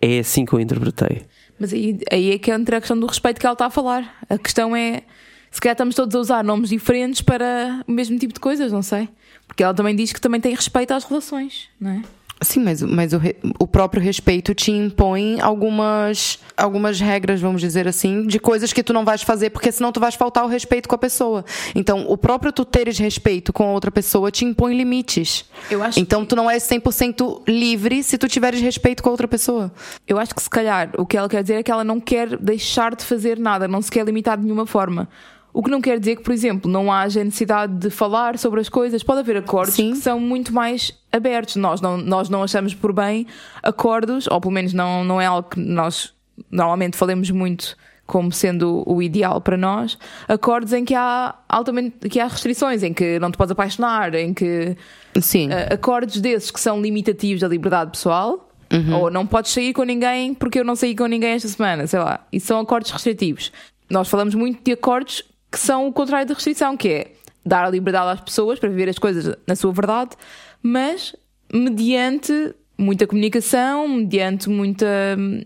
É 0.00 0.18
assim 0.18 0.46
que 0.46 0.54
eu 0.54 0.60
interpretei. 0.60 1.26
Mas 1.58 1.74
aí, 1.74 1.98
aí 2.10 2.32
é 2.32 2.38
que 2.38 2.50
entra 2.50 2.78
a 2.78 2.80
questão 2.80 2.98
do 2.98 3.06
respeito 3.06 3.38
que 3.38 3.46
ela 3.46 3.52
está 3.52 3.66
a 3.66 3.70
falar. 3.70 4.16
A 4.28 4.38
questão 4.38 4.74
é. 4.74 5.02
Se 5.50 5.60
calhar 5.60 5.74
estamos 5.74 5.94
todos 5.94 6.14
a 6.14 6.18
usar 6.18 6.44
nomes 6.44 6.70
diferentes 6.70 7.20
para 7.20 7.82
o 7.86 7.92
mesmo 7.92 8.18
tipo 8.18 8.34
de 8.34 8.40
coisas, 8.40 8.72
não 8.72 8.82
sei. 8.82 9.08
Porque 9.46 9.62
ela 9.62 9.72
também 9.72 9.94
diz 9.94 10.12
que 10.12 10.20
também 10.20 10.40
tem 10.40 10.54
respeito 10.54 10.92
às 10.92 11.04
relações, 11.04 11.68
não 11.80 11.90
é? 11.90 12.02
Sim, 12.42 12.60
mas, 12.64 12.82
mas 12.82 13.14
o, 13.14 13.20
o 13.58 13.66
próprio 13.66 14.02
respeito 14.02 14.54
te 14.54 14.70
impõe 14.70 15.40
algumas, 15.40 16.38
algumas 16.54 17.00
regras, 17.00 17.40
vamos 17.40 17.62
dizer 17.62 17.88
assim, 17.88 18.26
de 18.26 18.38
coisas 18.38 18.74
que 18.74 18.82
tu 18.82 18.92
não 18.92 19.06
vais 19.06 19.22
fazer, 19.22 19.48
porque 19.50 19.72
senão 19.72 19.90
tu 19.90 19.98
vais 19.98 20.14
faltar 20.14 20.44
o 20.44 20.46
respeito 20.46 20.86
com 20.86 20.94
a 20.94 20.98
pessoa. 20.98 21.44
Então, 21.74 22.04
o 22.08 22.16
próprio 22.16 22.52
tu 22.52 22.64
teres 22.64 22.98
respeito 22.98 23.54
com 23.54 23.64
a 23.64 23.72
outra 23.72 23.90
pessoa 23.90 24.30
te 24.30 24.44
impõe 24.44 24.76
limites. 24.76 25.46
Eu 25.70 25.82
acho 25.82 25.98
então, 25.98 26.26
tu 26.26 26.36
não 26.36 26.50
és 26.50 26.62
100% 26.62 27.42
livre 27.48 28.02
se 28.02 28.18
tu 28.18 28.28
tiveres 28.28 28.60
respeito 28.60 29.02
com 29.02 29.08
a 29.08 29.12
outra 29.12 29.26
pessoa. 29.26 29.72
Eu 30.06 30.18
acho 30.18 30.34
que 30.34 30.42
se 30.42 30.50
calhar 30.50 30.90
o 30.98 31.06
que 31.06 31.16
ela 31.16 31.30
quer 31.30 31.40
dizer 31.42 31.54
é 31.54 31.62
que 31.62 31.70
ela 31.70 31.84
não 31.84 31.98
quer 31.98 32.36
deixar 32.36 32.94
de 32.94 33.02
fazer 33.02 33.38
nada, 33.38 33.66
não 33.66 33.80
se 33.80 33.90
quer 33.90 34.04
limitar 34.04 34.36
de 34.36 34.44
nenhuma 34.44 34.66
forma. 34.66 35.08
O 35.56 35.62
que 35.62 35.70
não 35.70 35.80
quer 35.80 35.98
dizer 35.98 36.16
que, 36.16 36.22
por 36.22 36.34
exemplo, 36.34 36.70
não 36.70 36.92
haja 36.92 37.24
necessidade 37.24 37.72
de 37.78 37.88
falar 37.88 38.36
sobre 38.36 38.60
as 38.60 38.68
coisas. 38.68 39.02
Pode 39.02 39.20
haver 39.20 39.38
acordos 39.38 39.74
Sim. 39.74 39.92
que 39.92 39.96
são 39.96 40.20
muito 40.20 40.52
mais 40.52 40.92
abertos. 41.10 41.56
Nós 41.56 41.80
não, 41.80 41.96
nós 41.96 42.28
não 42.28 42.42
achamos 42.42 42.74
por 42.74 42.92
bem 42.92 43.26
acordos, 43.62 44.26
ou 44.26 44.38
pelo 44.38 44.52
menos 44.52 44.74
não, 44.74 45.02
não 45.02 45.18
é 45.18 45.24
algo 45.24 45.48
que 45.48 45.58
nós 45.58 46.12
normalmente 46.50 46.94
falemos 46.94 47.30
muito 47.30 47.74
como 48.04 48.30
sendo 48.30 48.84
o 48.86 49.00
ideal 49.00 49.40
para 49.40 49.56
nós, 49.56 49.98
acordos 50.28 50.74
em 50.74 50.84
que 50.84 50.94
há 50.94 51.34
altamente 51.48 52.06
que 52.06 52.20
há 52.20 52.26
restrições, 52.26 52.82
em 52.82 52.92
que 52.92 53.18
não 53.18 53.30
te 53.30 53.38
podes 53.38 53.50
apaixonar, 53.50 54.14
em 54.14 54.34
que 54.34 54.76
Sim. 55.18 55.48
uh, 55.48 55.72
acordos 55.72 56.20
desses 56.20 56.50
que 56.50 56.60
são 56.60 56.82
limitativos 56.82 57.40
da 57.40 57.48
liberdade 57.48 57.92
pessoal, 57.92 58.50
ou 58.92 59.10
não 59.10 59.26
podes 59.26 59.52
sair 59.52 59.72
com 59.72 59.84
ninguém 59.84 60.34
porque 60.34 60.60
eu 60.60 60.64
não 60.64 60.76
saí 60.76 60.94
com 60.94 61.06
ninguém 61.06 61.30
esta 61.30 61.48
semana, 61.48 61.86
sei 61.86 61.98
lá. 61.98 62.26
Isso 62.30 62.48
são 62.48 62.60
acordos 62.60 62.90
restritivos. 62.90 63.50
Nós 63.88 64.06
falamos 64.06 64.34
muito 64.34 64.62
de 64.62 64.72
acordos 64.72 65.24
que 65.56 65.60
são 65.62 65.88
o 65.88 65.92
contrário 65.92 66.28
da 66.28 66.34
restrição, 66.34 66.76
que 66.76 66.86
é 66.88 67.12
dar 67.44 67.64
a 67.64 67.70
liberdade 67.70 68.10
às 68.10 68.20
pessoas 68.20 68.58
para 68.58 68.68
viver 68.68 68.90
as 68.90 68.98
coisas 68.98 69.34
na 69.46 69.56
sua 69.56 69.72
verdade, 69.72 70.10
mas 70.62 71.16
mediante 71.50 72.54
muita 72.78 73.06
comunicação, 73.06 73.88
mediante 73.88 74.50
muita 74.50 74.86
hum, 75.18 75.40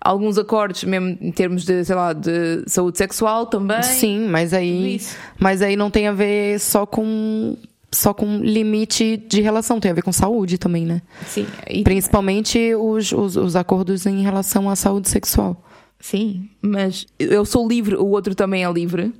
alguns 0.00 0.38
acordos, 0.38 0.84
mesmo 0.84 1.18
em 1.20 1.32
termos 1.32 1.64
de, 1.64 1.84
sei 1.84 1.96
lá, 1.96 2.12
de 2.12 2.62
saúde 2.68 2.98
sexual 2.98 3.46
também. 3.46 3.82
Sim, 3.82 4.28
mas 4.28 4.54
aí, 4.54 4.94
isso. 4.94 5.16
mas 5.40 5.60
aí 5.60 5.74
não 5.74 5.90
tem 5.90 6.06
a 6.06 6.12
ver 6.12 6.60
só 6.60 6.86
com 6.86 7.56
só 7.90 8.14
com 8.14 8.38
limite 8.38 9.16
de 9.16 9.40
relação, 9.40 9.80
tem 9.80 9.90
a 9.90 9.94
ver 9.94 10.02
com 10.02 10.12
saúde 10.12 10.56
também, 10.56 10.84
né? 10.86 11.02
Sim, 11.26 11.46
e- 11.68 11.82
Principalmente 11.82 12.74
os, 12.76 13.10
os, 13.10 13.34
os 13.36 13.56
acordos 13.56 14.06
em 14.06 14.22
relação 14.22 14.70
à 14.70 14.76
saúde 14.76 15.08
sexual. 15.08 15.64
Sim, 15.98 16.48
mas 16.62 17.06
eu 17.18 17.44
sou 17.44 17.66
livre, 17.66 17.96
o 17.96 18.06
outro 18.06 18.36
também 18.36 18.62
é 18.64 18.70
livre. 18.70 19.12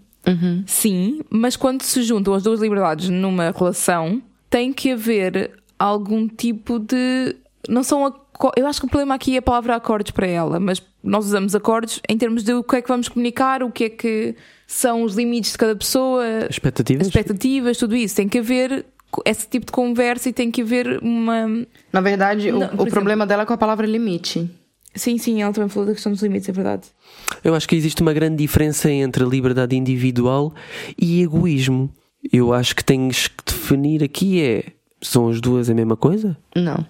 Sim, 0.66 1.20
mas 1.30 1.56
quando 1.56 1.82
se 1.82 2.02
juntam 2.02 2.34
as 2.34 2.42
duas 2.42 2.60
liberdades 2.60 3.08
numa 3.08 3.50
relação, 3.56 4.22
tem 4.50 4.72
que 4.72 4.92
haver 4.92 5.50
algum 5.78 6.26
tipo 6.28 6.78
de 6.78 7.36
não 7.68 7.82
são. 7.82 8.12
Eu 8.56 8.66
acho 8.66 8.80
que 8.80 8.86
o 8.86 8.88
problema 8.88 9.14
aqui 9.14 9.34
é 9.34 9.38
a 9.38 9.42
palavra 9.42 9.74
acordes 9.76 10.12
para 10.12 10.26
ela, 10.26 10.60
mas 10.60 10.80
nós 11.02 11.26
usamos 11.26 11.54
acordes 11.54 12.00
em 12.08 12.16
termos 12.16 12.42
de 12.44 12.52
o 12.54 12.62
que 12.62 12.76
é 12.76 12.82
que 12.82 12.88
vamos 12.88 13.08
comunicar, 13.08 13.62
o 13.62 13.70
que 13.70 13.84
é 13.84 13.88
que 13.90 14.34
são 14.66 15.02
os 15.02 15.14
limites 15.16 15.52
de 15.52 15.58
cada 15.58 15.74
pessoa, 15.74 16.24
Expectativas? 16.48 17.06
expectativas, 17.06 17.76
tudo 17.76 17.96
isso. 17.96 18.14
Tem 18.16 18.28
que 18.28 18.38
haver 18.38 18.84
esse 19.24 19.48
tipo 19.48 19.66
de 19.66 19.72
conversa 19.72 20.28
e 20.28 20.32
tem 20.32 20.50
que 20.50 20.62
haver 20.62 20.98
uma. 21.02 21.66
Na 21.92 22.00
verdade, 22.00 22.50
o- 22.52 22.58
Não, 22.58 22.66
o, 22.66 22.68
por 22.70 22.74
exemplo- 22.74 22.90
problema 22.92 23.26
dela 23.26 23.42
é 23.42 23.46
com 23.46 23.54
a 23.54 23.58
palavra 23.58 23.86
limite. 23.86 24.48
Sim, 24.98 25.16
sim, 25.18 25.42
ela 25.42 25.52
também 25.52 25.68
falou 25.68 25.86
da 25.86 25.94
questão 25.94 26.12
dos 26.12 26.22
limites, 26.22 26.48
é 26.48 26.52
verdade. 26.52 26.88
Eu 27.42 27.54
acho 27.54 27.68
que 27.68 27.76
existe 27.76 28.02
uma 28.02 28.12
grande 28.12 28.36
diferença 28.36 28.90
entre 28.90 29.24
liberdade 29.24 29.76
individual 29.76 30.52
e 31.00 31.22
egoísmo. 31.22 31.90
Eu 32.32 32.52
acho 32.52 32.74
que 32.74 32.84
tens 32.84 33.28
que 33.28 33.44
definir 33.46 34.02
aqui 34.02 34.42
é. 34.42 34.64
São 35.00 35.28
as 35.28 35.40
duas 35.40 35.70
a 35.70 35.74
mesma 35.74 35.96
coisa? 35.96 36.36
Não. 36.56 36.84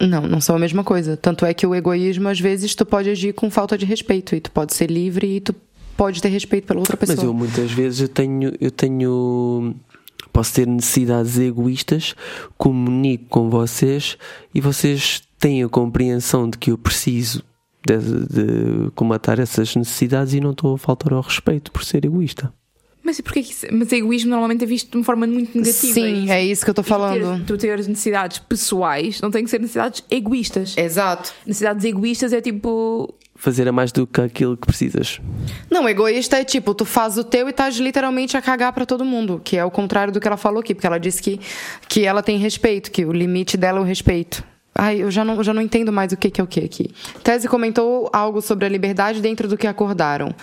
Não, 0.00 0.22
não 0.22 0.40
são 0.40 0.56
a 0.56 0.58
mesma 0.58 0.82
coisa. 0.82 1.16
Tanto 1.16 1.44
é 1.44 1.52
que 1.52 1.66
o 1.66 1.74
egoísmo, 1.74 2.26
às 2.28 2.40
vezes, 2.40 2.74
tu 2.74 2.86
pode 2.86 3.10
agir 3.10 3.34
com 3.34 3.50
falta 3.50 3.76
de 3.76 3.84
respeito. 3.84 4.34
E 4.34 4.40
tu 4.40 4.50
pode 4.50 4.72
ser 4.72 4.90
livre 4.90 5.36
e 5.36 5.40
tu 5.40 5.54
pode 5.94 6.22
ter 6.22 6.28
respeito 6.28 6.66
pela 6.66 6.80
outra 6.80 6.96
pessoa. 6.96 7.16
Mas 7.16 7.24
eu 7.24 7.34
muitas 7.34 7.70
vezes 7.70 8.00
eu 8.00 8.08
tenho, 8.08 8.54
eu 8.58 8.70
tenho 8.70 9.74
posso 10.32 10.54
ter 10.54 10.66
necessidades 10.66 11.38
egoístas, 11.38 12.14
comunico 12.56 13.26
com 13.28 13.50
vocês 13.50 14.16
e 14.54 14.60
vocês 14.60 15.22
têm 15.38 15.62
a 15.62 15.68
compreensão 15.68 16.48
de 16.48 16.56
que 16.56 16.70
eu 16.70 16.78
preciso 16.78 17.42
de, 17.86 17.96
de 17.98 18.90
comatar 18.94 19.40
essas 19.40 19.74
necessidades 19.76 20.34
e 20.34 20.40
não 20.40 20.50
estou 20.52 20.74
a 20.74 20.78
faltar 20.78 21.12
ao 21.12 21.20
respeito 21.22 21.70
por 21.72 21.84
ser 21.84 22.04
egoísta. 22.04 22.52
Mas 23.02 23.18
e 23.18 23.22
porquê 23.22 23.42
que 23.42 23.50
isso, 23.52 23.66
Mas 23.72 23.90
egoísmo 23.92 24.30
normalmente 24.30 24.62
é 24.62 24.66
visto 24.66 24.90
de 24.90 24.96
uma 24.98 25.04
forma 25.04 25.26
muito 25.26 25.56
negativa. 25.56 25.92
Sim, 25.94 26.26
e- 26.26 26.30
é 26.30 26.44
isso 26.44 26.62
que 26.64 26.70
eu 26.70 26.74
tô 26.74 26.82
e 26.82 26.84
falando. 26.84 27.38
Ter, 27.38 27.44
tu 27.46 27.56
teres 27.56 27.86
necessidades 27.88 28.38
pessoais 28.40 29.20
não 29.22 29.30
tem 29.30 29.42
que 29.42 29.48
ser 29.50 29.58
necessidades 29.58 30.04
egoístas. 30.10 30.76
Exato. 30.76 31.32
Necessidades 31.46 31.84
egoístas 31.84 32.32
é 32.34 32.40
tipo. 32.42 33.14
Fazer 33.34 33.66
a 33.66 33.72
mais 33.72 33.90
do 33.90 34.06
que 34.06 34.20
aquilo 34.20 34.54
que 34.54 34.66
precisas. 34.66 35.18
Não, 35.70 35.88
egoísta 35.88 36.36
é 36.36 36.44
tipo, 36.44 36.74
tu 36.74 36.84
faz 36.84 37.16
o 37.16 37.24
teu 37.24 37.46
e 37.46 37.50
estás 37.50 37.76
literalmente 37.76 38.36
a 38.36 38.42
cagar 38.42 38.70
pra 38.74 38.84
todo 38.84 39.02
mundo, 39.02 39.40
que 39.42 39.56
é 39.56 39.64
o 39.64 39.70
contrário 39.70 40.12
do 40.12 40.20
que 40.20 40.28
ela 40.28 40.36
falou 40.36 40.60
aqui, 40.60 40.74
porque 40.74 40.86
ela 40.86 40.98
disse 41.00 41.22
que, 41.22 41.40
que 41.88 42.04
ela 42.04 42.22
tem 42.22 42.36
respeito, 42.36 42.90
que 42.90 43.02
o 43.06 43.10
limite 43.12 43.56
dela 43.56 43.78
é 43.78 43.80
o 43.80 43.84
respeito. 43.84 44.44
Ai, 44.74 45.02
eu 45.02 45.10
já 45.10 45.24
não, 45.24 45.42
já 45.42 45.52
não 45.52 45.60
entendo 45.60 45.92
mais 45.92 46.12
o 46.12 46.16
que, 46.16 46.30
que 46.30 46.40
é 46.40 46.44
o 46.44 46.46
que 46.46 46.60
aqui. 46.60 46.90
Tese 47.22 47.48
comentou 47.48 48.08
algo 48.12 48.40
sobre 48.40 48.66
a 48.66 48.68
liberdade 48.68 49.20
dentro 49.20 49.46
do 49.48 49.56
que 49.56 49.66
acordaram. 49.66 50.34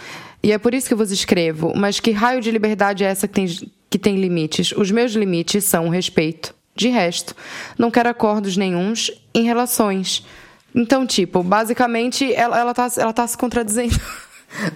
E 0.43 0.51
é 0.51 0.57
por 0.57 0.73
isso 0.73 0.87
que 0.87 0.93
eu 0.93 0.97
vos 0.97 1.11
escrevo. 1.11 1.73
Mas 1.75 1.99
que 1.99 2.11
raio 2.11 2.41
de 2.41 2.51
liberdade 2.51 3.03
é 3.03 3.07
essa 3.07 3.27
que 3.27 3.33
tem, 3.33 3.47
que 3.89 3.97
tem 3.97 4.15
limites? 4.17 4.71
Os 4.73 4.91
meus 4.91 5.13
limites 5.13 5.63
são 5.63 5.87
o 5.87 5.89
respeito. 5.89 6.55
De 6.75 6.89
resto, 6.89 7.35
não 7.75 7.89
quero 7.89 8.09
acordos 8.09 8.55
nenhuns 8.55 9.11
em 9.33 9.43
relações. 9.43 10.23
Então, 10.75 11.07
tipo, 11.07 11.41
basicamente, 11.41 12.31
ela, 12.33 12.59
ela, 12.59 12.73
tá, 12.73 12.87
ela 12.97 13.11
tá 13.11 13.25
se 13.25 13.35
contradizendo. 13.35 13.99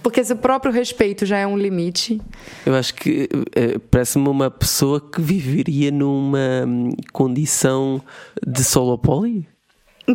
Porque 0.04 0.24
se 0.24 0.34
o 0.34 0.36
próprio 0.36 0.72
respeito 0.72 1.26
já 1.26 1.38
é 1.38 1.48
um 1.48 1.58
limite. 1.58 2.22
Eu 2.66 2.76
acho 2.76 2.94
que 2.94 3.30
eh, 3.56 3.78
parece-me 3.90 4.28
uma 4.28 4.52
pessoa 4.52 5.00
que 5.00 5.22
viveria 5.22 5.92
numa 5.92 6.66
hum, 6.68 6.92
condição 7.12 8.02
de 8.46 8.64
solopoli. 8.64 9.48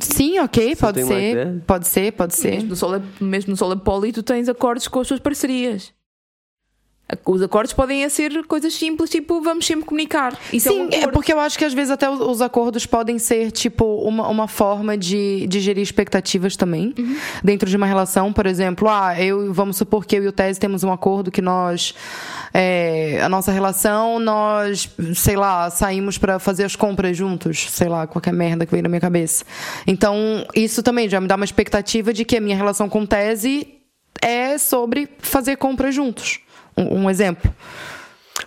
Sim, 0.01 0.41
ok, 0.41 0.77
pode 0.77 1.01
Something 1.01 1.33
ser. 1.33 1.63
Pode 1.67 1.89
ser, 1.89 2.13
pode 2.13 2.35
ser. 2.35 2.51
Mesmo 2.51 2.69
no, 2.69 2.77
Solar, 2.77 3.03
mesmo 3.21 3.55
no 3.55 4.13
tu 4.13 4.23
tens 4.23 4.49
acordos 4.49 4.89
com 4.89 5.01
as 5.01 5.09
tuas 5.09 5.21
parcerias. 5.21 5.93
Os 7.25 7.41
acordos 7.41 7.73
podem 7.73 8.09
ser 8.09 8.45
coisas 8.47 8.75
simples, 8.75 9.09
tipo, 9.09 9.41
vamos 9.41 9.65
sempre 9.65 9.85
comunicar. 9.85 10.37
Isso 10.53 10.69
é 10.69 10.73
um 10.73 10.75
Sim, 10.75 10.83
é 10.93 10.97
acordo. 10.99 11.13
porque 11.13 11.33
eu 11.33 11.39
acho 11.39 11.57
que 11.57 11.65
às 11.65 11.73
vezes 11.73 11.93
até 11.93 12.11
os- 12.11 12.21
os 12.21 12.43
acordos 12.43 12.85
podem 12.85 13.17
ser, 13.17 13.53
tipo, 13.53 13.85
uma, 14.03 14.27
uma 14.29 14.49
forma 14.49 14.97
de, 14.99 15.47
de 15.47 15.61
gerir 15.61 15.83
expectativas 15.85 16.57
também. 16.57 16.93
Uhum. 16.99 17.17
Dentro 17.45 17.71
de 17.71 17.77
uma 17.77 17.87
relação, 17.87 18.33
por 18.33 18.45
exemplo, 18.45 18.89
ah, 18.89 19.15
eu, 19.23 19.53
vamos 19.55 19.77
supor 19.77 20.05
que 20.05 20.17
eu 20.17 20.25
e 20.25 20.27
o 20.27 20.33
Tese 20.33 20.59
temos 20.59 20.83
um 20.83 20.91
acordo 20.93 21.31
que 21.31 21.41
nós. 21.41 21.95
é, 22.53 23.21
a 23.23 23.29
nossa 23.29 23.53
relação, 23.53 24.19
nós, 24.19 24.89
sei 25.15 25.37
lá, 25.37 25.71
saímos 25.71 26.19
pra 26.19 26.41
fazer 26.41 26.65
as 26.65 26.75
compras 26.75 27.17
juntos, 27.17 27.71
sei 27.71 27.87
lá, 27.89 28.07
qualquer 28.09 28.33
merda 28.33 28.67
que 28.67 28.73
veio 28.73 28.83
na 28.83 28.89
minha 28.89 29.01
cabeça. 29.01 29.45
Então, 29.87 30.45
isso 30.57 30.83
também 30.83 31.09
já 31.09 31.21
me 31.21 31.29
dá 31.29 31.37
uma 31.37 31.45
expectativa 31.45 32.13
de 32.13 32.25
que 32.25 32.37
a 32.37 32.41
minha 32.41 32.57
relação 32.57 32.89
com 32.89 33.03
o 33.03 33.07
Tese 33.07 33.69
é 34.21 34.59
sobre 34.59 35.09
fazer 35.19 35.57
compras 35.57 35.95
juntos. 35.95 36.41
Um, 36.77 37.03
um 37.03 37.11
exemplo. 37.11 37.53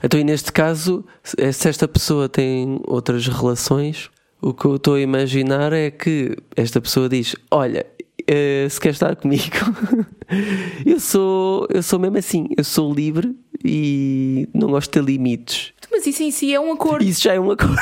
Então, 0.04 0.20
e 0.20 0.24
neste 0.24 0.52
caso, 0.52 1.06
se 1.24 1.54
se 1.54 1.70
esta 1.70 1.88
pessoa 1.88 2.30
tem 2.30 2.80
outras 2.86 3.28
relações, 3.28 4.10
o 4.42 4.54
que 4.54 4.66
eu 4.66 4.76
estou 4.76 4.96
a 4.96 5.02
imaginar 5.02 5.74
é 5.74 5.92
que 5.92 6.38
esta 6.56 6.80
pessoa 6.80 7.10
diz: 7.10 7.36
Olha, 7.52 7.86
eh, 8.28 8.68
se 8.70 8.80
quer 8.80 8.92
estar 8.92 9.16
comigo, 9.16 9.44
eu 10.86 11.00
sou, 11.00 11.68
eu 11.70 11.82
sou 11.82 12.00
mesmo 12.00 12.18
assim, 12.18 12.48
eu 12.56 12.64
sou 12.64 12.94
livre 12.94 13.36
e 13.64 14.48
não 14.54 14.70
gosto 14.70 14.92
de 14.92 15.00
ter 15.00 15.04
limites. 15.04 15.74
Mas 15.92 16.06
isso 16.06 16.24
em 16.24 16.32
si 16.32 16.54
é 16.54 16.60
um 16.60 16.72
acordo. 16.72 17.04
Isso 17.04 17.24
já 17.24 17.34
é 17.34 17.40
uma 17.40 17.58
coisa. 17.58 17.76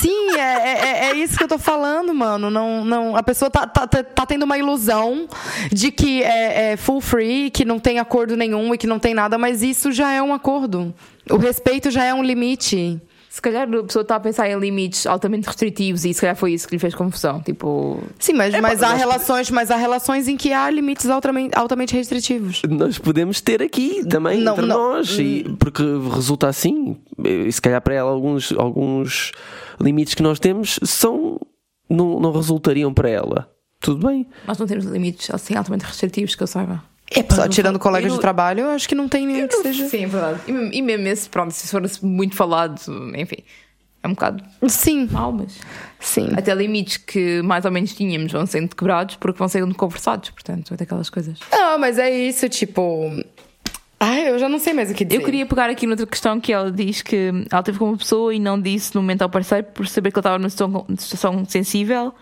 Sim, 0.00 0.36
é, 0.36 0.40
é, 0.40 1.10
é 1.10 1.16
isso 1.16 1.36
que 1.36 1.44
eu 1.44 1.48
tô 1.48 1.58
falando, 1.58 2.12
mano. 2.14 2.50
Não, 2.50 2.84
não, 2.84 3.16
a 3.16 3.22
pessoa 3.22 3.50
tá, 3.50 3.66
tá, 3.66 3.86
tá- 3.86 4.02
tá 4.02 4.26
tendo 4.26 4.42
uma 4.44 4.58
ilusão 4.58 5.28
de 5.72 5.90
que 5.90 6.22
é, 6.22 6.72
é 6.72 6.76
full 6.76 7.00
free, 7.00 7.50
que 7.50 7.64
não 7.64 7.78
tem 7.78 7.98
acordo 7.98 8.36
nenhum 8.36 8.74
e 8.74 8.78
que 8.78 8.86
não 8.86 8.98
tem 8.98 9.14
nada, 9.14 9.38
mas 9.38 9.62
isso 9.62 9.92
já 9.92 10.12
é 10.12 10.22
um 10.22 10.34
acordo. 10.34 10.94
O 11.30 11.36
respeito 11.36 11.90
já 11.90 12.04
é 12.04 12.12
um 12.14 12.22
limite. 12.22 13.00
Se 13.36 13.42
calhar 13.42 13.68
a 13.70 13.82
pessoa 13.82 14.00
está 14.00 14.16
a 14.16 14.20
pensar 14.20 14.48
em 14.48 14.58
limites 14.58 15.06
altamente 15.06 15.46
restritivos 15.46 16.06
e 16.06 16.14
se 16.14 16.20
calhar 16.22 16.34
foi 16.34 16.54
isso 16.54 16.66
que 16.66 16.74
lhe 16.74 16.78
fez 16.78 16.94
confusão. 16.94 17.42
Tipo, 17.42 18.02
Sim, 18.18 18.32
mas, 18.32 18.54
É, 18.54 18.62
mas 18.62 18.82
há 18.82 18.88
nós- 18.92 18.98
relações, 18.98 19.50
mas 19.50 19.70
há 19.70 19.76
relações 19.76 20.26
em 20.26 20.38
que 20.38 20.54
há 20.54 20.70
limites 20.70 21.06
altamente, 21.10 21.54
altamente 21.54 21.94
restritivos. 21.94 22.62
Nós 22.66 22.96
podemos 22.98 23.42
ter 23.42 23.60
aqui 23.60 24.06
também 24.08 24.40
Não, 24.40 24.54
entre 24.54 24.64
não. 24.64 24.94
nós, 24.94 25.18
e, 25.18 25.44
porque 25.58 25.82
resulta 26.14 26.48
assim, 26.48 26.96
e 27.22 27.52
se 27.52 27.60
calhar 27.60 27.82
para 27.82 27.92
ela 27.92 28.10
alguns, 28.10 28.52
alguns 28.52 29.32
limites 29.78 30.14
que 30.14 30.22
nós 30.22 30.38
temos 30.40 30.80
são 30.82 31.38
não, 31.90 32.18
não 32.18 32.32
resultariam 32.32 32.94
para 32.94 33.10
ela. 33.10 33.50
Tudo 33.80 34.06
bem. 34.06 34.26
nós 34.46 34.56
não 34.56 34.66
temos 34.66 34.86
limites 34.86 35.28
assim 35.30 35.54
altamente 35.54 35.84
restritivos 35.84 36.34
que 36.34 36.42
eu 36.42 36.46
saiba. 36.46 36.82
Só 37.30 37.48
tirando 37.48 37.78
colegas 37.78 38.12
de 38.12 38.20
trabalho, 38.20 38.60
eu 38.62 38.70
acho 38.70 38.88
que 38.88 38.94
não 38.94 39.08
tem 39.08 39.26
nenhum 39.26 39.46
que 39.48 39.56
seja. 39.56 39.88
Sim, 39.88 40.04
é 40.04 40.06
verdade. 40.06 40.40
E, 40.46 40.52
mesmo- 40.52 40.72
e 40.72 40.82
mesmo 40.82 41.06
esse, 41.08 41.28
pronto, 41.28 41.52
se 41.52 41.68
for 41.68 41.82
muito 42.02 42.34
falado, 42.34 42.80
enfim, 43.16 43.38
é 44.02 44.08
um 44.08 44.10
bocado 44.12 44.42
Sim, 44.68 45.08
mau, 45.10 45.32
mas 45.32 45.58
sim. 46.00 46.28
até 46.36 46.54
limites 46.54 46.96
que 46.96 47.40
mais 47.42 47.64
ou 47.64 47.70
menos 47.70 47.94
tínhamos 47.94 48.30
vão 48.32 48.44
sendo 48.46 48.74
quebrados 48.74 49.16
porque 49.16 49.38
vão 49.38 49.48
sendo 49.48 49.74
conversados, 49.74 50.30
portanto, 50.30 50.74
é 50.74 50.76
daquelas 50.76 51.08
coisas. 51.10 51.38
Não, 51.50 51.78
mas 51.78 51.98
é 51.98 52.10
isso, 52.10 52.48
tipo. 52.48 53.10
Ai, 53.98 54.28
eu 54.28 54.38
já 54.38 54.48
não 54.48 54.58
sei 54.58 54.74
mais 54.74 54.90
o 54.90 54.94
que 54.94 55.04
dizer. 55.06 55.20
Eu 55.20 55.24
queria 55.24 55.46
pegar 55.46 55.70
aqui 55.70 55.86
noutra 55.86 56.06
questão 56.06 56.38
que 56.38 56.52
ela 56.52 56.70
diz 56.70 57.00
que 57.00 57.30
ela 57.50 57.62
teve 57.62 57.78
com 57.78 57.86
uma 57.86 57.96
pessoa 57.96 58.34
e 58.34 58.38
não 58.38 58.60
disse 58.60 58.94
no 58.94 59.00
momento 59.00 59.22
ao 59.22 59.30
parceiro 59.30 59.66
por 59.72 59.86
saber 59.88 60.10
que 60.10 60.18
ele 60.18 60.20
estava 60.20 60.38
numa 60.38 60.50
situação, 60.50 60.86
situação 60.98 61.44
sensível 61.46 62.12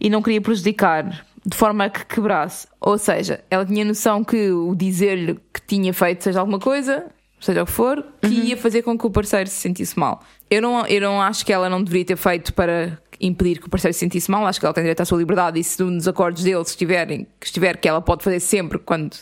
e 0.00 0.10
não 0.10 0.22
queria 0.22 0.40
prejudicar 0.40 1.24
de 1.44 1.56
forma 1.56 1.84
a 1.84 1.90
que 1.90 2.04
quebrasse. 2.04 2.66
Ou 2.80 2.98
seja, 2.98 3.42
ela 3.50 3.64
tinha 3.64 3.84
noção 3.84 4.22
que 4.22 4.50
o 4.50 4.74
dizer-lhe 4.74 5.38
que 5.52 5.60
tinha 5.66 5.92
feito 5.92 6.24
seja 6.24 6.40
alguma 6.40 6.58
coisa, 6.58 7.06
seja 7.40 7.62
o 7.62 7.66
que 7.66 7.72
for, 7.72 8.04
que 8.20 8.28
ia 8.28 8.56
fazer 8.56 8.82
com 8.82 8.96
que 8.98 9.06
o 9.06 9.10
parceiro 9.10 9.48
se 9.48 9.56
sentisse 9.56 9.98
mal. 9.98 10.22
Eu 10.50 10.60
não, 10.60 10.86
eu 10.86 11.00
não 11.00 11.20
acho 11.20 11.44
que 11.44 11.52
ela 11.52 11.68
não 11.68 11.82
deveria 11.82 12.04
ter 12.04 12.16
feito 12.16 12.52
para 12.52 12.98
impedir 13.20 13.60
que 13.60 13.66
o 13.66 13.70
parceiro 13.70 13.94
se 13.94 14.00
sentisse 14.00 14.30
mal. 14.30 14.46
Acho 14.46 14.60
que 14.60 14.66
ela 14.66 14.74
tem 14.74 14.82
direito 14.82 15.00
à 15.00 15.04
sua 15.04 15.18
liberdade 15.18 15.58
e 15.58 15.64
se 15.64 15.82
nos 15.82 16.06
acordos 16.06 16.42
dele 16.42 16.60
estiverem, 16.60 17.26
que 17.38 17.46
estiver 17.46 17.76
que 17.76 17.88
ela 17.88 18.00
pode 18.00 18.22
fazer 18.22 18.40
sempre 18.40 18.78
quando, 18.78 19.16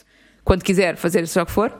quando 0.45 0.63
quiser 0.63 0.97
fazer 0.97 1.27
seja 1.27 1.43
o 1.43 1.47
que 1.47 1.53
for. 1.53 1.73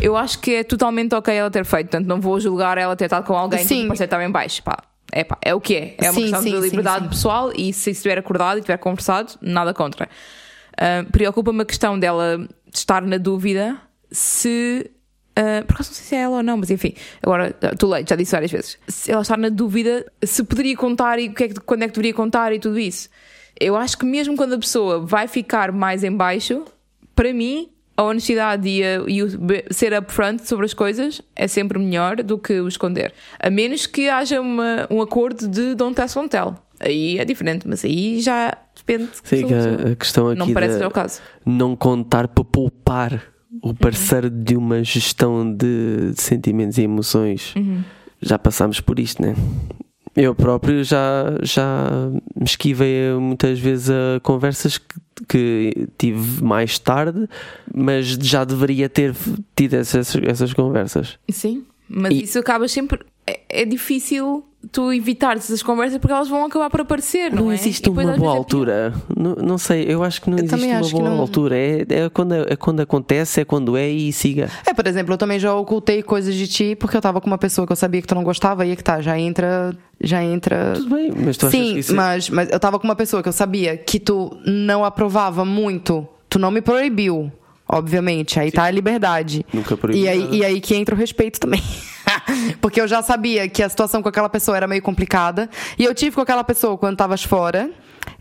Eu 0.00 0.16
acho 0.16 0.40
que 0.40 0.56
é 0.56 0.64
totalmente 0.64 1.14
ok 1.14 1.34
ela 1.34 1.50
ter 1.50 1.64
feito, 1.64 1.88
portanto 1.88 2.06
não 2.06 2.20
vou 2.20 2.38
julgar 2.40 2.78
ela 2.78 2.96
ter 2.96 3.04
estado 3.04 3.24
com 3.24 3.34
alguém 3.34 3.60
que 3.60 3.66
Sim. 3.66 3.84
o 3.84 3.88
parceiro 3.88 4.08
estava 4.08 4.24
em 4.24 4.30
baixo. 4.30 4.62
Pá, 4.62 4.76
é, 5.12 5.24
pá, 5.24 5.38
é 5.42 5.54
o 5.54 5.60
que 5.60 5.74
é. 5.74 5.94
É 5.98 6.04
uma 6.10 6.14
Sim, 6.14 6.20
questão 6.22 6.42
sim, 6.42 6.50
de 6.50 6.60
liberdade 6.60 7.04
sim. 7.04 7.08
pessoal 7.10 7.52
e 7.54 7.72
se 7.72 7.90
estiver 7.90 8.18
acordado 8.18 8.56
e 8.56 8.60
estiver 8.60 8.76
conversado, 8.78 9.32
nada 9.40 9.72
contra. 9.72 10.08
Ah, 10.76 11.04
Preocupa-me 11.10 11.62
a 11.62 11.64
questão 11.64 11.98
dela 11.98 12.46
estar 12.72 13.02
na 13.02 13.16
dúvida 13.16 13.76
se. 14.10 14.90
ah, 15.36 15.64
por 15.66 15.74
acaso 15.74 15.90
não 15.90 15.94
sei 15.94 16.04
se 16.04 16.14
é 16.14 16.18
ela 16.20 16.36
ou 16.38 16.42
não, 16.42 16.56
mas 16.56 16.70
enfim, 16.70 16.94
agora 17.22 17.52
tu 17.78 17.86
leite, 17.88 18.10
já 18.10 18.16
disse 18.16 18.32
várias 18.32 18.50
vezes. 18.50 18.78
Se 18.88 19.10
ela 19.12 19.22
estar 19.22 19.38
na 19.38 19.48
dúvida 19.48 20.04
se 20.24 20.42
poderia 20.44 20.76
contar 20.76 21.18
e 21.18 21.28
que 21.28 21.44
é 21.44 21.48
que- 21.48 21.60
quando 21.60 21.82
é 21.82 21.86
que 21.88 21.92
deveria 21.94 22.14
contar 22.14 22.52
e 22.52 22.58
tudo 22.58 22.78
isso. 22.78 23.08
Eu 23.58 23.74
acho 23.76 23.96
que 23.96 24.04
mesmo 24.04 24.36
quando 24.36 24.54
a 24.54 24.58
pessoa 24.58 25.00
vai 25.00 25.26
ficar 25.28 25.72
mais 25.72 26.04
em 26.04 26.12
baixo, 26.14 26.64
para 27.14 27.32
mim, 27.32 27.70
a 27.96 28.02
honestidade 28.02 28.68
e, 28.68 28.82
a- 28.84 29.02
e 29.08 29.22
o 29.22 29.28
ser 29.70 29.92
upfront 29.98 30.46
sobre 30.46 30.66
as 30.66 30.74
coisas 30.74 31.22
é 31.34 31.48
sempre 31.48 31.78
melhor 31.78 32.16
do 32.22 32.38
que 32.38 32.60
o 32.60 32.68
esconder. 32.68 33.12
A 33.40 33.48
menos 33.50 33.86
que 33.86 34.08
haja 34.08 34.40
uma- 34.40 34.86
um 34.90 35.00
acordo 35.00 35.48
de 35.48 35.74
don't 35.74 35.94
tell, 35.94 36.06
don't 36.14 36.28
tell. 36.28 36.54
Aí 36.78 37.18
é 37.18 37.24
diferente, 37.24 37.66
mas 37.66 37.84
aí 37.84 38.20
já 38.20 38.54
depende. 38.76 39.08
de 39.10 39.28
Sim, 39.28 39.46
que 39.46 39.54
a 39.54 39.92
a, 39.92 39.96
questão 39.96 40.28
aqui 40.28 40.38
Não 40.38 40.52
parece 40.52 40.78
ser 40.78 40.86
o 40.86 40.90
caso. 40.90 41.20
não 41.44 41.74
contar 41.74 42.28
para 42.28 42.44
poupar 42.44 43.22
o 43.62 43.72
parceiro 43.72 44.28
de 44.28 44.54
uma 44.56 44.84
gestão 44.84 45.50
de, 45.50 46.10
de 46.12 46.20
sentimentos 46.20 46.76
e 46.76 46.82
emoções. 46.82 47.54
Já 48.20 48.38
passámos 48.38 48.78
por 48.80 48.98
isto, 48.98 49.22
né? 49.22 49.34
Eu 50.16 50.34
próprio 50.34 50.82
já, 50.82 51.24
já, 51.42 52.08
me 52.34 52.44
esquivei 52.44 53.12
muitas 53.20 53.58
vezes 53.58 53.90
a 53.90 54.18
conversas 54.22 54.78
que, 54.78 54.94
que 55.28 55.88
tive 55.98 56.42
mais 56.42 56.78
tarde, 56.78 57.28
mas 57.74 58.06
já 58.06 58.42
deveria 58.44 58.88
ter 58.88 59.14
tido 59.54 59.74
essas, 59.74 60.16
essas 60.22 60.54
conversas. 60.54 61.18
Sim, 61.30 61.64
mas 61.88 62.14
E- 62.14 62.22
isso 62.22 62.38
acaba 62.38 62.66
sempre. 62.66 63.00
É, 63.26 63.62
é 63.62 63.64
difícil 63.64 64.44
tu 64.72 64.92
evitar 64.92 65.36
essas 65.36 65.62
conversas 65.62 65.98
porque 65.98 66.12
elas 66.12 66.28
vão 66.28 66.44
acabar 66.44 66.68
por 66.70 66.80
aparecer, 66.80 67.32
não, 67.32 67.44
Não, 67.44 67.52
é? 67.52 67.54
existe 67.54 67.86
E 67.86 67.90
uma 67.90 68.16
boa 68.16 68.32
é 68.34 68.36
altura. 68.36 68.94
Não, 69.16 69.34
não 69.36 69.58
sei, 69.58 69.84
eu 69.88 70.02
acho 70.02 70.20
que 70.20 70.28
não 70.28 70.38
Eu 70.38 70.44
existe 70.44 70.66
uma 70.66 70.80
boa 70.88 71.10
não. 71.10 71.20
altura. 71.20 71.56
É, 71.56 71.86
é, 71.88 72.08
quando, 72.08 72.34
é 72.34 72.56
quando 72.56 72.80
acontece, 72.80 73.40
é 73.40 73.44
quando 73.44 73.76
é 73.76 73.88
e 73.88 74.12
siga. 74.12 74.50
É, 74.66 74.74
por 74.74 74.86
exemplo, 74.86 75.14
eu 75.14 75.18
também 75.18 75.38
já 75.38 75.54
ocultei 75.54 76.02
coisas 76.02 76.34
de 76.34 76.48
ti 76.48 76.76
porque 76.76 76.96
eu 76.96 77.00
tava 77.00 77.20
com 77.20 77.26
uma 77.28 77.38
pessoa 77.38 77.64
que 77.66 77.72
eu 77.72 77.76
sabia 77.76 78.00
que 78.02 78.08
tu 78.08 78.14
não 78.16 78.24
gostava 78.24 78.66
e 78.66 78.70
aí 78.70 78.76
que 78.76 78.82
tá, 78.84 79.00
já 79.00 79.16
entra. 79.18 79.76
Já 80.00 80.22
entra. 80.22 80.72
Tudo 80.74 80.94
bem, 80.96 81.12
mas 81.16 81.36
tu 81.36 81.46
achas 81.46 81.58
Sim, 81.60 81.74
que 81.74 81.78
isso 81.80 81.92
é- 81.92 81.94
mas, 81.96 82.28
mas 82.30 82.50
eu 82.50 82.58
tava 82.60 82.78
com 82.78 82.86
uma 82.88 82.96
pessoa 82.96 83.22
que 83.22 83.28
eu 83.28 83.32
sabia 83.32 83.76
que 83.76 83.98
tu 84.00 84.36
não 84.44 84.84
aprovava 84.84 85.44
muito. 85.44 86.06
Tu 86.28 86.38
não 86.40 86.50
me 86.50 86.60
proibiu, 86.60 87.30
obviamente. 87.68 88.38
Aí 88.40 88.50
tá 88.50 88.64
a 88.64 88.70
liberdade. 88.70 89.46
Nunca 89.52 89.76
proibi 89.76 90.00
E 90.02 90.08
aí, 90.08 90.28
e 90.32 90.44
aí 90.44 90.60
que 90.60 90.74
entra 90.74 90.94
o 90.94 90.98
respeito 90.98 91.38
também. 91.40 91.62
Porque 92.60 92.80
eu 92.80 92.88
já 92.88 93.02
sabia 93.02 93.48
que 93.48 93.62
a 93.62 93.68
situação 93.68 94.02
com 94.02 94.08
aquela 94.08 94.28
pessoa 94.28 94.56
era 94.56 94.66
meio 94.66 94.82
complicada. 94.82 95.48
E 95.78 95.84
eu 95.84 95.94
tive 95.94 96.16
com 96.16 96.22
aquela 96.22 96.44
pessoa 96.44 96.76
quando 96.76 96.96
tavas 96.96 97.22
fora. 97.22 97.70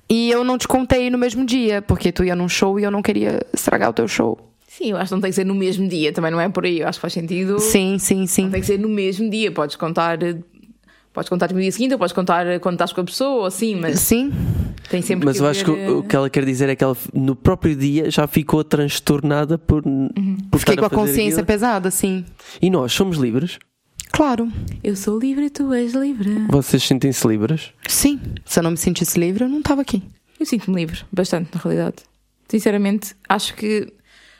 E 0.09 0.29
eu 0.29 0.43
não 0.43 0.57
te 0.57 0.67
contei 0.67 1.09
no 1.09 1.17
mesmo 1.17 1.45
dia, 1.45 1.81
porque 1.81 2.11
tu 2.11 2.23
ia 2.23 2.35
num 2.35 2.47
show 2.47 2.79
e 2.79 2.83
eu 2.83 2.91
não 2.91 3.01
queria 3.01 3.43
estragar 3.53 3.89
o 3.89 3.93
teu 3.93 4.07
show. 4.07 4.37
Sim, 4.67 4.91
eu 4.91 4.97
acho 4.97 5.07
que 5.07 5.13
não 5.13 5.21
tem 5.21 5.31
que 5.31 5.35
ser 5.35 5.45
no 5.45 5.55
mesmo 5.55 5.87
dia, 5.87 6.11
também 6.11 6.29
não 6.29 6.39
é 6.39 6.49
por 6.49 6.65
aí. 6.65 6.81
Eu 6.81 6.87
acho 6.87 6.99
que 6.99 7.01
faz 7.01 7.13
sentido. 7.13 7.59
Sim, 7.59 7.97
sim, 7.97 8.27
sim. 8.27 8.43
Não 8.43 8.51
tem 8.51 8.61
que 8.61 8.67
ser 8.67 8.77
no 8.77 8.89
mesmo 8.89 9.29
dia. 9.29 9.51
Podes 9.51 9.75
contar. 9.75 10.19
Podes 11.13 11.29
contar 11.29 11.51
no 11.53 11.61
dia 11.61 11.71
seguinte, 11.71 11.93
ou 11.93 11.97
podes 11.97 12.13
contar 12.13 12.59
quando 12.59 12.75
estás 12.75 12.91
com 12.91 12.99
a 12.99 13.03
pessoa, 13.05 13.29
ou 13.39 13.45
assim, 13.45 13.73
mas 13.73 14.01
Sim. 14.01 14.33
tem 14.89 15.01
sempre 15.01 15.25
Mas 15.25 15.37
que 15.37 15.43
eu 15.43 15.47
acho 15.47 15.63
que 15.63 15.71
o, 15.71 15.99
o 15.99 16.03
que 16.03 16.13
ela 16.13 16.29
quer 16.29 16.43
dizer 16.43 16.67
é 16.67 16.75
que 16.75 16.83
ela 16.83 16.97
no 17.13 17.37
próprio 17.37 17.73
dia 17.73 18.11
já 18.11 18.27
ficou 18.27 18.65
transtornada 18.65 19.57
por, 19.57 19.81
por 19.81 19.89
Uhum. 19.89 20.37
Fiquei 20.57 20.73
estar 20.73 20.75
com 20.75 20.85
a 20.85 20.89
fazer 20.89 20.95
consciência 21.01 21.35
aquilo. 21.35 21.45
pesada, 21.47 21.89
sim. 21.89 22.25
E 22.61 22.69
nós 22.69 22.91
somos 22.91 23.15
livres? 23.17 23.57
Claro. 24.15 24.49
Eu 24.81 24.95
sou 24.95 25.19
livre, 25.19 25.49
tu 25.49 25.73
és 25.73 25.93
livre. 25.93 26.45
Vocês 26.47 26.81
sentem-se 26.83 27.27
livres? 27.27 27.73
Sim. 27.85 28.17
Se 28.45 28.59
eu 28.59 28.63
não 28.63 28.71
me 28.71 28.77
sentisse 28.77 29.19
livre, 29.19 29.43
eu 29.43 29.49
não 29.49 29.61
tava 29.61 29.81
aqui. 29.81 30.01
Eu 30.39 30.45
sinto-me 30.45 30.77
livre, 30.77 31.01
bastante, 31.11 31.49
na 31.53 31.59
realidade. 31.59 31.97
Sinceramente, 32.47 33.13
acho 33.27 33.53
que 33.55 33.91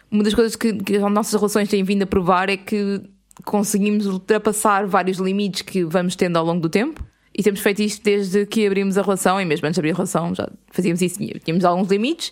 uma 0.10 0.24
das 0.24 0.34
coisas 0.34 0.55
que, 0.55 0.72
que 0.72 0.96
as 0.96 1.12
nossas 1.12 1.34
relações 1.34 1.67
têm 1.67 1.84
vindo 1.84 2.03
a 2.03 2.05
provar 2.05 2.50
é 2.50 2.55
que 2.55 3.01
conseguimos 3.44 4.05
ultrapassar 4.05 4.88
vários 4.88 5.17
limites 5.17 5.62
que 5.62 5.84
vamos 5.84 6.15
tendo 6.15 6.38
ao 6.38 6.46
longo 6.46 6.62
do 6.62 6.70
tempo. 6.70 7.05
E 7.38 7.44
temos 7.44 7.60
feito 7.60 7.82
isto 7.82 8.01
desde 8.01 8.46
que 8.46 8.65
abrimos 8.65 8.98
a 8.98 9.01
relação, 9.01 9.41
e 9.41 9.44
mesmo 9.44 9.67
antes 9.67 9.75
de 9.75 9.82
abrir 9.82 9.91
a 9.91 9.96
relação 9.96 10.34
já 10.34 10.50
fazíamos 10.72 11.01
isso. 11.01 11.20
Tínhamos 11.44 11.65
alguns 11.65 11.89
limites, 11.89 12.32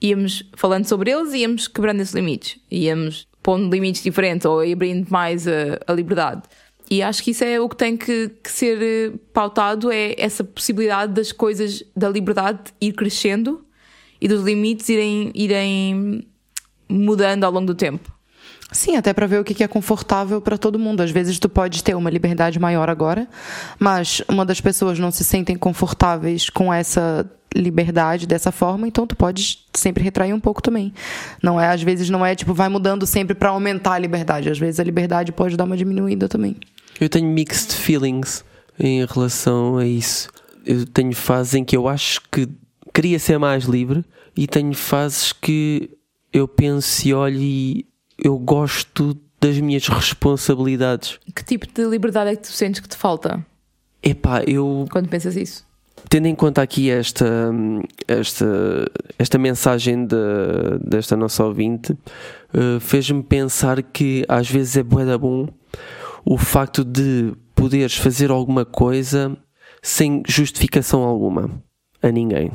íamos 0.00 0.48
falando 0.56 0.84
sobre 0.84 1.10
eles 1.10 1.32
e 1.32 1.38
íamos 1.38 1.66
quebrando 1.66 2.02
esses 2.02 2.14
limites. 2.14 2.60
Íamos 2.70 3.26
pondo 3.42 3.74
limites 3.74 4.00
diferentes 4.00 4.46
ou 4.46 4.60
abrindo 4.60 5.08
mais 5.10 5.48
a, 5.48 5.80
a 5.88 5.92
liberdade. 5.92 6.42
E 6.90 7.02
acho 7.02 7.22
que 7.22 7.30
isso 7.30 7.44
é 7.44 7.58
o 7.58 7.68
que 7.68 7.76
tem 7.76 7.96
que, 7.96 8.30
que 8.42 8.50
ser 8.50 8.82
eh, 8.82 9.12
pautado, 9.32 9.90
é 9.90 10.14
essa 10.18 10.44
possibilidade 10.44 11.12
das 11.12 11.32
coisas, 11.32 11.82
da 11.96 12.08
liberdade 12.08 12.60
ir 12.80 12.92
crescendo 12.92 13.64
e 14.20 14.28
dos 14.28 14.42
limites 14.42 14.88
irem, 14.88 15.32
irem 15.34 16.26
mudando 16.88 17.44
ao 17.44 17.50
longo 17.50 17.66
do 17.66 17.74
tempo. 17.74 18.12
Sim, 18.70 18.96
até 18.96 19.12
pra 19.12 19.26
ver 19.26 19.40
o 19.40 19.44
que 19.44 19.62
é 19.62 19.68
confortável 19.68 20.40
pra 20.40 20.58
todo 20.58 20.78
mundo. 20.78 21.00
Às 21.00 21.10
vezes 21.10 21.38
tu 21.38 21.48
pode 21.48 21.82
ter 21.82 21.94
uma 21.94 22.10
liberdade 22.10 22.58
maior 22.58 22.90
agora, 22.90 23.28
mas 23.78 24.20
uma 24.28 24.44
das 24.44 24.60
pessoas 24.60 24.98
não 24.98 25.10
se 25.10 25.22
sentem 25.22 25.56
confortáveis 25.56 26.50
com 26.50 26.72
essa 26.72 27.30
liberdade 27.54 28.26
dessa 28.26 28.50
forma, 28.50 28.88
então 28.88 29.06
tu 29.06 29.14
pode 29.14 29.60
sempre 29.72 30.02
retrair 30.02 30.32
um 30.32 30.40
pouco 30.40 30.60
também. 30.60 30.92
Não 31.40 31.60
é, 31.60 31.68
às 31.68 31.82
vezes 31.82 32.10
não 32.10 32.26
é 32.26 32.34
tipo 32.34 32.52
vai 32.52 32.68
mudando 32.68 33.06
sempre 33.06 33.34
pra 33.34 33.50
aumentar 33.50 33.92
a 33.92 33.98
liberdade. 33.98 34.50
Às 34.50 34.58
vezes 34.58 34.80
a 34.80 34.84
liberdade 34.84 35.30
pode 35.30 35.56
dar 35.56 35.64
uma 35.64 35.76
diminuída 35.76 36.28
também. 36.28 36.56
Eu 37.00 37.08
tenho 37.08 37.26
mixed 37.28 37.74
feelings 37.74 38.44
em 38.78 39.04
relação 39.04 39.78
a 39.78 39.86
isso. 39.86 40.28
Eu 40.64 40.86
tenho 40.86 41.14
fases 41.14 41.54
em 41.54 41.64
que 41.64 41.76
eu 41.76 41.88
acho 41.88 42.20
que 42.30 42.48
queria 42.92 43.18
ser 43.18 43.38
mais 43.38 43.64
livre 43.64 44.04
e 44.36 44.46
tenho 44.46 44.74
fases 44.74 45.32
que 45.32 45.90
eu 46.32 46.48
penso 46.48 47.06
e 47.06 47.14
olho 47.14 47.40
e 47.40 47.86
eu 48.18 48.38
gosto 48.38 49.16
das 49.40 49.58
minhas 49.58 49.86
responsabilidades. 49.88 51.18
Que 51.34 51.44
tipo 51.44 51.66
de 51.66 51.84
liberdade 51.86 52.30
é 52.30 52.36
que 52.36 52.42
tu 52.42 52.52
sentes 52.52 52.80
que 52.80 52.88
te 52.88 52.96
falta 52.96 53.44
Epá, 54.02 54.42
eu 54.44 54.86
quando 54.90 55.08
pensas 55.08 55.36
isso? 55.36 55.66
tendo 56.08 56.26
em 56.26 56.34
conta 56.34 56.62
aqui 56.62 56.90
esta, 56.90 57.50
esta, 58.06 58.46
esta 59.18 59.38
mensagem 59.38 60.06
de, 60.06 60.16
desta 60.80 61.16
nossa 61.16 61.44
ouvinte, 61.44 61.96
eh, 62.52 62.78
fez-me 62.80 63.22
pensar 63.22 63.82
que 63.82 64.24
às 64.28 64.48
vezes 64.48 64.76
é 64.76 64.82
bué 64.82 65.04
da 65.04 65.16
bom 65.16 65.48
o 66.24 66.38
facto 66.38 66.84
de 66.84 67.32
poderes 67.54 67.96
fazer 67.96 68.30
alguma 68.30 68.64
coisa 68.64 69.36
sem 69.82 70.22
justificação 70.26 71.02
alguma 71.02 71.50
a 72.02 72.10
ninguém. 72.10 72.50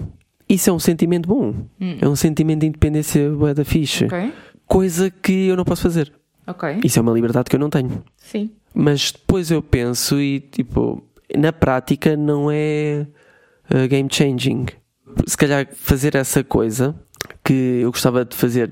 Isso 0.47 0.69
é 0.69 0.73
um 0.73 0.79
sentimento 0.79 1.27
bom. 1.27 1.53
É 2.01 2.07
um 2.07 2.15
sentimento 2.15 2.61
de 2.61 2.67
independência 2.67 3.29
da 3.53 3.63
fixe. 3.63 4.05
Ok? 4.05 4.33
Coisa 4.65 5.09
que 5.11 5.47
eu 5.47 5.55
não 5.55 5.63
posso 5.63 5.83
fazer. 5.83 6.11
Ok. 6.47 6.79
Isso 6.83 6.97
é 6.97 7.01
uma 7.01 7.11
liberdade 7.11 7.49
que 7.49 7.55
eu 7.55 7.59
não 7.59 7.69
tenho. 7.69 8.03
Sim. 8.17 8.49
Mas 8.73 9.11
depois 9.11 9.51
eu 9.51 9.61
penso 9.61 10.19
e 10.19 10.39
tipo, 10.39 11.03
na 11.37 11.53
prática 11.53 12.17
não 12.17 12.49
é 12.51 13.05
uh, 13.71 13.87
game 13.87 14.09
changing. 14.11 14.65
Se 15.27 15.37
calhar 15.37 15.67
fazer 15.73 16.15
essa 16.15 16.43
coisa 16.43 16.95
que 17.43 17.81
eu 17.83 17.91
gostava 17.91 18.25
de 18.25 18.35
fazer 18.35 18.69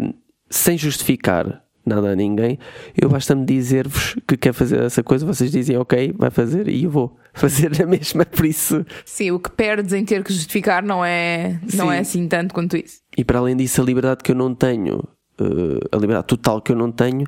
sem 0.49 0.77
justificar 0.77 1.63
nada 1.87 2.11
a 2.11 2.15
ninguém, 2.15 2.59
eu 2.99 3.09
basta-me 3.09 3.45
dizer-vos 3.45 4.15
que 4.27 4.37
quer 4.37 4.53
fazer 4.53 4.81
essa 4.81 5.03
coisa, 5.03 5.25
vocês 5.25 5.51
dizem 5.51 5.77
ok, 5.77 6.13
vai 6.17 6.29
fazer 6.29 6.67
e 6.67 6.83
eu 6.83 6.89
vou 6.89 7.17
fazer 7.33 7.81
a 7.81 7.85
mesma, 7.85 8.25
por 8.25 8.45
isso. 8.45 8.85
Sim, 9.05 9.31
o 9.31 9.39
que 9.39 9.51
perdes 9.51 9.93
em 9.93 10.03
ter 10.03 10.23
que 10.23 10.33
justificar 10.33 10.83
não 10.83 11.03
é, 11.03 11.59
não 11.73 11.87
Sim. 11.89 11.93
é 11.93 11.99
assim 11.99 12.27
tanto 12.27 12.53
quanto 12.53 12.77
isso. 12.77 12.99
E 13.17 13.23
para 13.23 13.39
além 13.39 13.55
disso, 13.55 13.81
a 13.81 13.85
liberdade 13.85 14.23
que 14.23 14.31
eu 14.31 14.35
não 14.35 14.53
tenho, 14.53 15.03
eh, 15.39 15.87
a 15.91 15.97
liberdade 15.97 16.27
total 16.27 16.61
que 16.61 16.71
eu 16.71 16.75
não 16.75 16.91
tenho, 16.91 17.25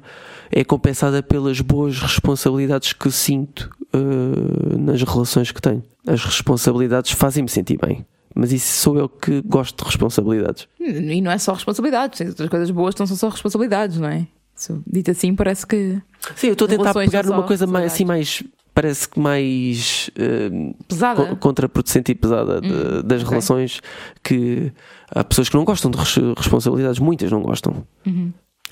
é 0.51 0.63
compensada 0.63 1.21
pelas 1.21 1.61
boas 1.61 1.99
responsabilidades 1.99 2.93
que 2.93 3.11
sinto 3.11 3.69
eh, 3.93 4.77
nas 4.77 5.01
relações 5.01 5.51
que 5.51 5.61
tenho. 5.61 5.83
As 6.07 6.23
responsabilidades 6.23 7.11
fazem-me 7.11 7.49
sentir 7.49 7.77
bem. 7.77 8.05
Mas 8.35 8.51
isso 8.51 8.81
sou 8.81 8.97
eu 8.97 9.09
que 9.09 9.41
gosto 9.41 9.77
de 9.77 9.83
responsabilidades. 9.83 10.67
E 10.79 11.21
não 11.21 11.31
é 11.31 11.37
só 11.37 11.53
responsabilidades, 11.53 12.21
outras 12.21 12.49
coisas 12.49 12.71
boas 12.71 12.95
não 12.95 13.07
são 13.07 13.17
só 13.17 13.29
responsabilidades, 13.29 13.97
não 13.99 14.07
é? 14.07 14.27
Isso, 14.59 14.83
dito 14.85 15.11
assim, 15.11 15.33
parece 15.33 15.65
que 15.65 16.01
Sim, 16.35 16.47
eu 16.47 16.53
estou 16.53 16.65
a 16.65 16.69
tentar 16.69 16.93
pegar 16.93 17.25
numa 17.25 17.43
coisa 17.43 17.65
mais 17.65 17.93
assim, 17.93 18.03
mais. 18.05 18.43
Parece 18.73 19.09
que 19.09 19.19
mais. 19.19 20.09
eh, 20.15 20.49
pesada. 20.87 21.25
co- 21.27 21.35
contraproducente 21.37 22.11
e 22.11 22.15
pesada 22.15 22.61
de- 22.61 23.03
das 23.03 23.21
ok. 23.21 23.29
relações 23.29 23.81
que 24.23 24.71
há 25.13 25.23
pessoas 25.23 25.49
que 25.49 25.55
não 25.55 25.65
gostam 25.65 25.89
de 25.91 25.97
res- 25.97 26.15
responsabilidades, 26.37 26.99
muitas 26.99 27.31
não 27.31 27.41
gostam. 27.41 27.85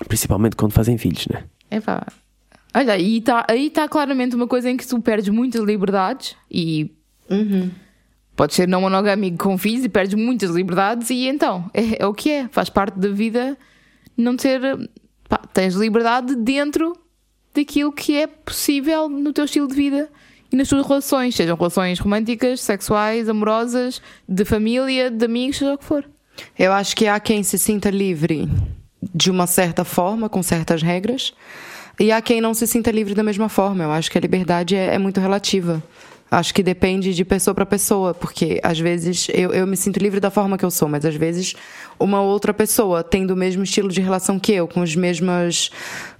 Principalmente 0.07 0.55
quando 0.55 0.71
fazem 0.73 0.97
filhos, 0.97 1.27
né? 1.27 1.43
É 1.71 1.79
pá. 1.81 2.05
Olha, 2.75 2.93
aí 2.93 3.17
está 3.17 3.45
aí 3.49 3.69
tá 3.69 3.87
claramente 3.89 4.35
uma 4.35 4.47
coisa 4.47 4.69
em 4.69 4.77
que 4.77 4.85
tu 4.87 5.01
perdes 5.01 5.29
muitas 5.29 5.61
liberdades 5.63 6.35
e 6.51 6.91
podes 8.35 8.55
ser 8.55 8.67
não 8.67 8.81
monogâmico 8.81 9.37
com 9.37 9.57
filhos 9.57 9.83
e 9.83 9.89
perdes 9.89 10.13
muitas 10.13 10.51
liberdades 10.51 11.09
e 11.09 11.27
então 11.27 11.69
é, 11.73 12.03
é 12.03 12.05
o 12.05 12.13
que 12.13 12.29
é, 12.29 12.47
faz 12.49 12.69
parte 12.69 12.99
da 12.99 13.09
vida 13.09 13.57
não 14.15 14.37
ter 14.37 14.61
pá, 15.27 15.39
tens 15.53 15.73
liberdade 15.75 16.35
dentro 16.35 16.93
daquilo 17.53 17.91
que 17.91 18.15
é 18.15 18.27
possível 18.27 19.09
no 19.09 19.33
teu 19.33 19.45
estilo 19.45 19.67
de 19.67 19.75
vida 19.75 20.09
e 20.51 20.55
nas 20.55 20.69
tuas 20.69 20.85
relações, 20.85 21.35
sejam 21.35 21.57
relações 21.57 21.99
românticas, 21.99 22.61
sexuais, 22.61 23.27
amorosas, 23.27 24.01
de 24.27 24.45
família, 24.45 25.11
de 25.11 25.25
amigos, 25.25 25.57
seja 25.57 25.73
o 25.73 25.77
que 25.77 25.83
for. 25.83 26.05
Eu 26.57 26.71
acho 26.71 26.95
que 26.95 27.07
há 27.07 27.19
quem 27.19 27.43
se 27.43 27.57
sinta 27.57 27.89
livre 27.89 28.47
de 29.01 29.29
uma 29.29 29.47
certa 29.47 29.83
forma, 29.83 30.29
com 30.29 30.41
certas 30.41 30.81
regras, 30.81 31.33
e 31.99 32.11
há 32.11 32.21
quem 32.21 32.39
não 32.39 32.53
se 32.53 32.67
sinta 32.67 32.91
livre 32.91 33.13
da 33.13 33.23
mesma 33.23 33.49
forma. 33.49 33.83
Eu 33.83 33.91
acho 33.91 34.09
que 34.09 34.17
a 34.17 34.21
liberdade 34.21 34.75
é, 34.75 34.95
é 34.95 34.97
muito 34.97 35.19
relativa. 35.19 35.83
Acho 36.29 36.53
que 36.53 36.61
depende 36.61 37.13
de 37.13 37.23
pessoa 37.23 37.55
para 37.55 37.65
pessoa, 37.65 38.13
porque 38.13 38.59
às 38.61 38.77
vezes 38.77 39.27
eu, 39.33 39.53
eu 39.53 39.65
me 39.65 39.77
sinto 39.77 39.97
livre 39.97 40.19
da 40.19 40.29
forma 40.29 40.57
que 40.57 40.65
eu 40.65 40.71
sou, 40.71 40.87
mas 40.87 41.05
às 41.05 41.15
vezes 41.15 41.55
uma 41.99 42.21
outra 42.21 42.53
pessoa 42.53 43.03
tendo 43.03 43.31
o 43.31 43.35
mesmo 43.35 43.63
estilo 43.63 43.89
de 43.89 44.01
relação 44.01 44.39
que 44.39 44.51
eu, 44.53 44.67
com 44.67 44.81
as 44.81 44.95
mesmas, 44.95 45.69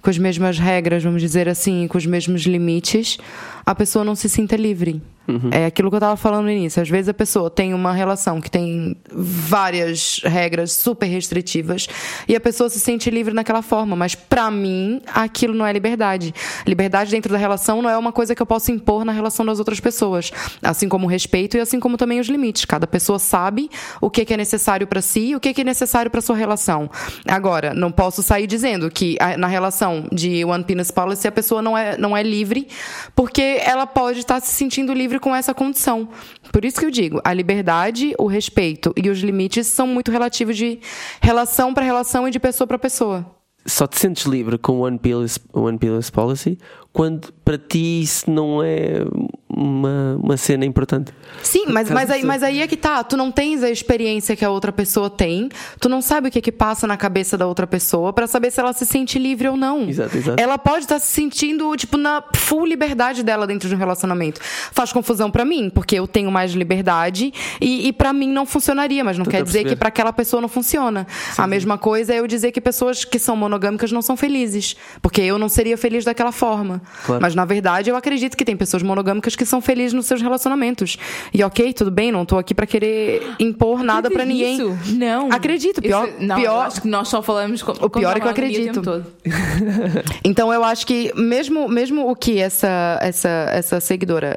com 0.02 0.10
as 0.10 0.18
mesmas 0.18 0.58
regras, 0.58 1.02
vamos 1.02 1.22
dizer 1.22 1.48
assim, 1.48 1.86
com 1.88 1.98
os 1.98 2.06
mesmos 2.06 2.42
limites, 2.42 3.18
a 3.64 3.74
pessoa 3.74 4.04
não 4.04 4.14
se 4.14 4.28
sinta 4.28 4.56
livre. 4.56 5.02
É 5.50 5.66
aquilo 5.66 5.90
que 5.90 5.94
eu 5.94 5.98
estava 5.98 6.16
falando 6.16 6.44
no 6.44 6.50
início. 6.50 6.80
Às 6.80 6.88
vezes 6.88 7.06
a 7.06 7.12
pessoa 7.12 7.50
tem 7.50 7.74
uma 7.74 7.92
relação 7.92 8.40
que 8.40 8.50
tem 8.50 8.96
várias 9.12 10.22
regras 10.24 10.72
super 10.72 11.06
restritivas 11.06 11.86
e 12.26 12.34
a 12.34 12.40
pessoa 12.40 12.70
se 12.70 12.80
sente 12.80 13.10
livre 13.10 13.34
naquela 13.34 13.60
forma, 13.60 13.94
mas 13.94 14.14
para 14.14 14.50
mim 14.50 15.02
aquilo 15.06 15.52
não 15.52 15.66
é 15.66 15.72
liberdade. 15.72 16.34
Liberdade 16.66 17.10
dentro 17.10 17.30
da 17.30 17.36
relação 17.36 17.82
não 17.82 17.90
é 17.90 17.98
uma 17.98 18.10
coisa 18.10 18.34
que 18.34 18.40
eu 18.40 18.46
posso 18.46 18.72
impor 18.72 19.04
na 19.04 19.12
relação 19.12 19.44
das 19.44 19.58
outras 19.58 19.78
pessoas, 19.80 20.30
assim 20.62 20.88
como 20.88 21.04
o 21.04 21.10
respeito 21.10 21.58
e 21.58 21.60
assim 21.60 21.78
como 21.78 21.98
também 21.98 22.20
os 22.20 22.28
limites. 22.28 22.64
Cada 22.64 22.86
pessoa 22.86 23.18
sabe 23.18 23.68
o 24.00 24.08
que 24.08 24.24
que 24.24 24.32
é 24.32 24.36
necessário 24.36 24.86
para 24.86 25.02
si 25.02 25.20
e 25.20 25.36
o 25.36 25.40
que 25.40 25.52
que 25.52 25.60
é 25.60 25.64
necessário 25.68 26.10
para 26.10 26.20
sua 26.20 26.34
relação. 26.36 26.90
Agora, 27.26 27.72
não 27.74 27.92
posso 27.92 28.22
sair 28.22 28.46
dizendo 28.46 28.90
que 28.90 29.16
a- 29.20 29.36
na 29.36 29.46
relação 29.46 30.08
de 30.10 30.44
One 30.44 30.64
Penis 30.64 30.90
Policy 30.90 31.28
a 31.28 31.32
pessoa 31.32 31.60
não 31.62 31.76
é, 31.76 31.96
não 31.96 32.16
é 32.16 32.22
livre, 32.22 32.66
porque 33.14 33.60
ela 33.64 33.86
pode 33.86 34.20
estar 34.20 34.40
se 34.40 34.52
sentindo 34.54 34.92
livre 34.92 35.18
com 35.20 35.34
essa 35.34 35.52
condição. 35.54 36.08
Por 36.52 36.64
isso 36.64 36.80
que 36.80 36.86
eu 36.86 36.90
digo, 36.90 37.20
a 37.22 37.32
liberdade, 37.32 38.14
o 38.18 38.26
respeito 38.26 38.92
e 38.96 39.08
os 39.10 39.18
limites 39.20 39.66
são 39.66 39.86
muito 39.86 40.10
relativos 40.10 40.56
de 40.56 40.80
relação 41.20 41.72
para 41.74 41.84
relação 41.84 42.26
e 42.26 42.30
de 42.30 42.40
pessoa 42.40 42.66
para 42.66 42.78
pessoa. 42.78 43.24
Só 43.66 43.86
te 43.86 43.98
sentes 43.98 44.24
livre 44.24 44.56
com 44.56 44.80
One 44.80 44.98
Piece, 44.98 45.38
One 45.52 45.76
Piece 45.76 46.10
Policy 46.10 46.56
quando 46.92 47.32
para 47.44 47.56
ti 47.56 48.02
isso 48.02 48.30
não 48.30 48.62
é 48.62 49.04
uma, 49.48 50.18
uma 50.22 50.36
cena 50.36 50.64
importante. 50.64 51.12
Sim, 51.42 51.66
mas, 51.68 51.90
mas, 51.90 52.10
aí, 52.10 52.22
mas 52.24 52.42
aí 52.42 52.60
é 52.60 52.66
que 52.66 52.76
tá. 52.76 53.02
Tu 53.02 53.16
não 53.16 53.30
tens 53.30 53.62
a 53.62 53.70
experiência 53.70 54.36
que 54.36 54.44
a 54.44 54.50
outra 54.50 54.72
pessoa 54.72 55.08
tem. 55.08 55.48
Tu 55.80 55.88
não 55.88 56.00
sabe 56.02 56.28
o 56.28 56.30
que 56.30 56.40
que 56.40 56.52
passa 56.52 56.86
na 56.86 56.96
cabeça 56.96 57.36
da 57.36 57.46
outra 57.46 57.66
pessoa 57.66 58.12
pra 58.12 58.26
saber 58.26 58.50
se 58.50 58.60
ela 58.60 58.72
se 58.72 58.84
sente 58.84 59.18
livre 59.18 59.48
ou 59.48 59.56
não. 59.56 59.88
Exato, 59.88 60.16
exato. 60.16 60.42
Ela 60.42 60.58
pode 60.58 60.84
estar 60.84 60.98
se 60.98 61.06
sentindo, 61.08 61.74
tipo, 61.76 61.96
na 61.96 62.22
full 62.34 62.66
liberdade 62.66 63.22
dela 63.22 63.46
dentro 63.46 63.68
de 63.68 63.74
um 63.74 63.78
relacionamento. 63.78 64.40
Faz 64.72 64.92
confusão 64.92 65.30
pra 65.30 65.44
mim, 65.44 65.70
porque 65.70 65.96
eu 65.96 66.06
tenho 66.06 66.30
mais 66.30 66.52
liberdade 66.52 67.32
e, 67.60 67.88
e 67.88 67.92
para 67.92 68.12
mim 68.12 68.30
não 68.30 68.46
funcionaria, 68.46 69.02
mas 69.02 69.16
não 69.18 69.24
Tô 69.24 69.30
quer 69.30 69.42
dizer 69.42 69.64
que 69.64 69.76
pra 69.76 69.88
aquela 69.88 70.12
pessoa 70.12 70.40
não 70.40 70.48
funciona. 70.48 71.06
a 71.36 71.46
mesma 71.46 71.78
coisa 71.78 72.14
é 72.14 72.20
eu 72.20 72.26
dizer 72.26 72.52
que 72.52 72.60
pessoas 72.60 73.04
que 73.04 73.18
são 73.18 73.36
monogâmicas 73.36 73.92
não 73.92 74.02
são 74.02 74.16
felizes, 74.16 74.76
porque 75.00 75.20
eu 75.20 75.38
não 75.38 75.48
seria 75.48 75.76
feliz 75.76 76.04
daquela 76.04 76.32
forma. 76.32 76.77
Claro. 77.06 77.20
Mas 77.22 77.34
na 77.34 77.44
verdade 77.44 77.90
eu 77.90 77.96
acredito 77.96 78.36
que 78.36 78.44
tem 78.44 78.56
pessoas 78.56 78.82
monogâmicas 78.82 79.34
que 79.36 79.44
são 79.46 79.60
felizes 79.60 79.92
nos 79.92 80.06
seus 80.06 80.20
relacionamentos. 80.22 80.96
E 81.32 81.42
ok, 81.44 81.72
tudo 81.72 81.90
bem, 81.90 82.10
não 82.12 82.24
tô 82.24 82.38
aqui 82.38 82.54
pra 82.54 82.66
querer 82.66 83.22
impor 83.38 83.82
nada 83.82 84.10
pra 84.10 84.24
ninguém. 84.24 84.54
Isso? 84.56 84.94
Não. 84.94 85.30
Acredito, 85.32 85.80
pior- 85.82 86.08
Isso- 86.08 86.16
não, 86.20 86.36
pior- 86.36 86.66
acho 86.66 86.82
que 86.82 86.88
nós 86.88 87.08
só 87.08 87.22
falamos 87.22 87.62
com, 87.62 87.72
O 87.72 87.90
pior 87.90 88.16
é 88.16 88.20
que 88.20 88.26
eu 88.26 88.30
acredito. 88.30 89.04
Então 90.24 90.52
eu 90.52 90.64
acho 90.64 90.86
que 90.86 91.12
mesmo, 91.16 91.68
mesmo 91.68 92.10
o 92.10 92.14
que 92.14 92.38
essa, 92.38 92.98
essa, 93.02 93.28
essa 93.52 93.80
seguidora. 93.80 94.36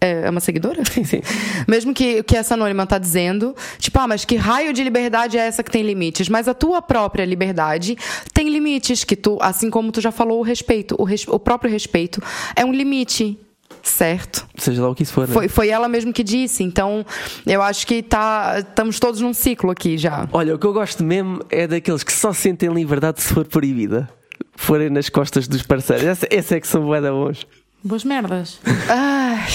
É, 0.00 0.22
é 0.26 0.30
uma 0.30 0.40
seguidora? 0.40 0.82
Sim, 0.90 1.04
sim. 1.04 1.20
Mesmo 1.68 1.92
que, 1.92 2.22
que 2.22 2.36
essa 2.36 2.54
anônima 2.54 2.86
tá 2.86 2.96
dizendo, 2.98 3.54
tipo, 3.78 3.98
ah, 3.98 4.08
mas 4.08 4.24
que 4.24 4.34
raio 4.36 4.72
de 4.72 4.82
liberdade 4.82 5.36
é 5.36 5.42
essa 5.46 5.62
que 5.62 5.70
tem 5.70 5.82
limites? 5.82 6.28
Mas 6.28 6.48
a 6.48 6.54
tua 6.54 6.80
própria 6.80 7.24
liberdade 7.24 7.96
tem 8.32 8.48
limites, 8.48 9.04
que 9.04 9.14
tu, 9.14 9.36
assim 9.42 9.68
como 9.68 9.92
tu 9.92 10.00
já 10.00 10.10
falou, 10.10 10.38
o 10.40 10.42
respeito, 10.42 10.94
o, 10.98 11.04
res- 11.04 11.28
o 11.28 11.38
próprio 11.38 11.70
respeito 11.70 12.22
é 12.56 12.64
um 12.64 12.72
limite. 12.72 13.38
Certo? 13.82 14.46
Seja 14.58 14.82
lá 14.82 14.90
o 14.90 14.94
que 14.94 15.02
isso 15.04 15.12
for. 15.14 15.26
né? 15.26 15.32
Foi, 15.32 15.48
foi 15.48 15.68
ela 15.68 15.88
mesmo 15.88 16.12
que 16.12 16.22
disse. 16.22 16.62
Então, 16.62 17.04
eu 17.46 17.62
acho 17.62 17.86
que 17.86 18.02
tá, 18.02 18.56
estamos 18.58 18.98
todos 19.00 19.20
num 19.22 19.32
ciclo 19.32 19.70
aqui 19.70 19.96
já. 19.96 20.28
Olha, 20.32 20.54
o 20.54 20.58
que 20.58 20.66
eu 20.66 20.72
gosto 20.72 21.02
mesmo 21.02 21.40
é 21.50 21.66
daqueles 21.66 22.02
que 22.02 22.12
só 22.12 22.30
sentem 22.32 22.68
liberdade 22.72 23.22
se 23.22 23.32
for 23.32 23.46
proibida. 23.46 24.06
Forem 24.54 24.90
nas 24.90 25.08
costas 25.08 25.48
dos 25.48 25.62
parceiros. 25.62 26.04
Esse, 26.06 26.26
esse 26.30 26.54
é 26.56 26.60
que 26.60 26.68
são 26.68 26.86
da 27.00 27.10
bons. 27.10 27.46
Boas 27.82 28.04
merdas. 28.04 28.60
Ai, 28.88 29.46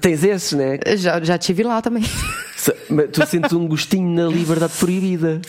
Tens 0.00 0.24
esses, 0.24 0.52
né? 0.52 0.78
já, 0.96 1.20
já 1.22 1.38
tive 1.38 1.62
lá 1.62 1.80
também. 1.82 2.02
Tu 3.12 3.26
sentes 3.26 3.52
um 3.52 3.66
gostinho 3.66 4.08
na 4.08 4.28
liberdade 4.28 4.72
proibida. 4.78 5.40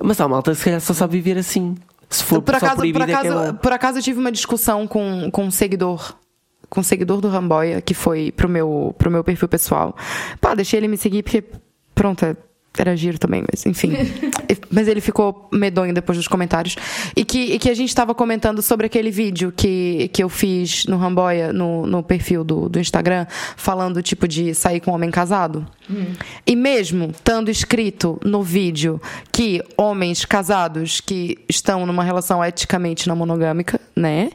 Mas 0.00 0.20
há 0.20 0.26
malta 0.26 0.54
se 0.54 0.64
calhar 0.64 0.80
só 0.80 0.92
sabe 0.92 1.12
viver 1.20 1.38
assim. 1.38 1.76
Se 2.10 2.24
for 2.24 2.42
por 2.42 2.54
acaso, 2.54 2.72
por 2.72 2.78
proibida 2.80 3.04
é 3.04 3.06
que 3.06 3.12
é 3.12 3.16
acaso, 3.30 3.52
bom. 3.52 3.58
por 3.58 3.72
acaso 3.72 3.98
eu 3.98 4.02
tive 4.02 4.18
uma 4.18 4.32
discussão 4.32 4.86
com, 4.86 5.30
com 5.30 5.44
um 5.44 5.50
seguidor. 5.50 6.14
Com 6.68 6.80
um 6.80 6.82
seguidor 6.82 7.20
do 7.20 7.28
Ramboia, 7.28 7.80
que 7.80 7.94
foi 7.94 8.32
pro 8.32 8.48
meu, 8.48 8.94
pro 8.98 9.10
meu 9.10 9.22
perfil 9.22 9.48
pessoal. 9.48 9.96
Pá, 10.40 10.54
deixei 10.54 10.78
ele 10.80 10.88
me 10.88 10.96
seguir 10.96 11.22
porque, 11.22 11.44
pronto, 11.94 12.24
é- 12.24 12.36
era 12.78 12.96
giro 12.96 13.18
também, 13.18 13.44
mas 13.50 13.66
enfim. 13.66 13.92
mas 14.70 14.88
ele 14.88 15.00
ficou 15.00 15.48
medonho 15.52 15.92
depois 15.92 16.16
dos 16.16 16.26
comentários. 16.26 16.76
E 17.14 17.24
que, 17.24 17.38
e 17.38 17.58
que 17.58 17.68
a 17.68 17.74
gente 17.74 17.94
tava 17.94 18.14
comentando 18.14 18.62
sobre 18.62 18.86
aquele 18.86 19.10
vídeo 19.10 19.52
que, 19.54 20.08
que 20.12 20.22
eu 20.22 20.28
fiz 20.28 20.86
no 20.86 20.96
Ramboia, 20.96 21.52
no, 21.52 21.86
no 21.86 22.02
perfil 22.02 22.42
do, 22.42 22.68
do 22.68 22.80
Instagram, 22.80 23.26
falando 23.56 24.02
tipo 24.02 24.26
de 24.26 24.54
sair 24.54 24.80
com 24.80 24.90
um 24.90 24.94
homem 24.94 25.10
casado. 25.10 25.66
E 26.46 26.54
mesmo 26.54 27.10
estando 27.10 27.50
escrito 27.50 28.18
no 28.24 28.42
vídeo 28.42 29.00
que 29.32 29.62
homens 29.76 30.24
casados 30.24 31.00
que 31.00 31.38
estão 31.48 31.84
numa 31.86 32.04
relação 32.04 32.44
eticamente 32.44 33.08
não 33.08 33.16
monogâmica, 33.16 33.80
né? 33.94 34.30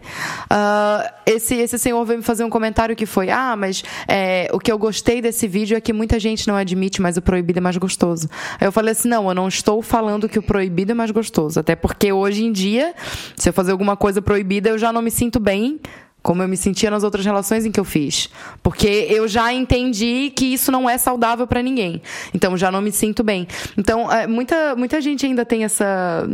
ah, 0.49 1.13
esse, 1.25 1.55
esse 1.55 1.79
senhor 1.79 2.03
veio 2.05 2.19
me 2.19 2.23
fazer 2.23 2.43
um 2.43 2.49
comentário 2.49 2.95
que 2.95 3.05
foi: 3.05 3.29
Ah, 3.29 3.55
mas 3.55 3.83
é, 4.07 4.49
o 4.51 4.60
que 4.60 4.71
eu 4.71 4.77
gostei 4.77 5.21
desse 5.21 5.47
vídeo 5.47 5.77
é 5.77 5.81
que 5.81 5.93
muita 5.93 6.19
gente 6.19 6.47
não 6.47 6.55
admite, 6.55 7.01
mas 7.01 7.17
o 7.17 7.21
proibido 7.21 7.60
é 7.60 7.62
mais 7.62 7.77
gostoso. 7.77 8.29
Aí 8.60 8.67
eu 8.67 8.71
falei 8.71 8.91
assim: 8.91 9.07
Não, 9.07 9.27
eu 9.27 9.33
não 9.33 9.47
estou 9.47 9.81
falando 9.81 10.29
que 10.29 10.39
o 10.39 10.43
proibido 10.43 10.91
é 10.91 10.95
mais 10.95 11.12
gostoso. 11.12 11.60
Até 11.60 11.75
porque 11.75 12.12
hoje 12.12 12.43
em 12.45 12.51
dia, 12.51 12.93
se 13.36 13.49
eu 13.49 13.53
fazer 13.53 13.71
alguma 13.71 13.95
coisa 13.95 14.21
proibida, 14.21 14.69
eu 14.69 14.77
já 14.77 14.91
não 14.91 15.01
me 15.01 15.12
sinto 15.12 15.39
bem 15.39 15.79
como 16.27 16.43
eu 16.43 16.47
me 16.49 16.57
sentia 16.57 16.91
nas 16.91 17.05
outras 17.05 17.25
relações 17.25 17.65
em 17.65 17.71
que 17.71 17.79
eu 17.79 17.85
fiz. 17.85 18.29
Porque 18.61 19.07
eu 19.09 19.29
já 19.29 19.53
entendi 19.53 20.29
que 20.35 20.43
isso 20.43 20.69
não 20.73 20.89
é 20.89 20.97
saudável 20.97 21.47
pra 21.47 21.63
ninguém. 21.63 22.01
Então 22.33 22.57
já 22.57 22.69
não 22.69 22.81
me 22.81 22.91
sinto 22.91 23.23
bem. 23.23 23.47
Então, 23.77 24.11
é, 24.11 24.27
muita, 24.27 24.75
muita 24.75 24.99
gente 24.99 25.25
ainda 25.25 25.45
tem 25.45 25.63
essa. 25.63 26.27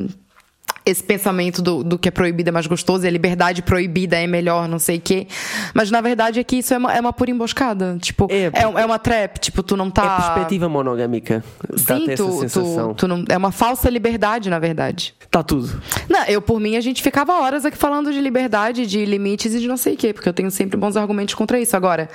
Esse 0.86 1.04
pensamento 1.04 1.62
do, 1.62 1.84
do 1.84 1.98
que 1.98 2.10
é 2.10 2.12
proibido 2.12 2.50
é 2.50 2.52
mais 2.52 2.67
gostoso 2.67 3.06
e 3.06 3.08
a 3.08 3.12
liberdade 3.12 3.62
proibida 3.62 4.17
é 4.17 4.28
melhor, 4.28 4.67
não 4.67 4.80
sei 4.80 4.98
o 4.98 5.02
quê. 5.02 5.28
Mas 5.74 5.89
na 5.89 6.02
verdade 6.02 6.39
é 6.39 6.43
que 6.43 6.58
isso 6.58 6.74
é 6.74 6.78
uma, 6.78 6.93
é 6.93 7.00
uma 7.00 7.13
pura 7.13 7.32
emboscada. 7.32 7.98
Tipo, 8.02 8.28
É, 8.30 8.46
é, 8.54 8.63
é 8.63 8.86
uma 8.86 9.00
trap. 9.00 9.39
Tipo, 9.39 9.63
tu 9.63 9.78
não 9.78 9.89
tá. 9.89 10.04
É 10.04 10.22
perspectiva 10.22 10.67
monogâmica. 10.67 11.43
Sim, 11.76 12.12
essa 12.12 12.24
tu, 12.24 12.39
sensação. 12.39 12.93
tu, 12.93 12.96
tu 12.96 13.08
não, 13.08 13.24
é 13.30 13.38
uma 13.38 13.52
falsa 13.52 13.89
liberdade, 13.89 14.50
na 14.50 14.60
verdade. 14.60 15.15
Está 15.22 15.41
tudo. 15.41 15.82
Não, 16.10 16.24
eu, 16.26 16.41
por 16.41 16.60
mim, 16.60 16.76
a 16.76 16.82
gente 16.82 17.02
ficava 17.02 17.34
horas 17.41 17.65
aqui 17.65 17.78
falando 17.78 18.12
de 18.12 18.19
liberdade, 18.19 18.86
de 18.86 19.04
limites 19.06 19.54
e 19.54 19.60
de 19.60 19.67
não 19.67 19.78
sei 19.78 19.96
o 19.96 19.98
quê, 19.98 20.13
porque 20.13 20.30
eu 20.30 20.34
tenho 20.34 20.52
sempre 20.52 20.78
bons 20.78 20.96
argumentos 20.96 21.34
contra 21.34 21.60
isso. 21.60 21.76
Agora, 21.76 22.10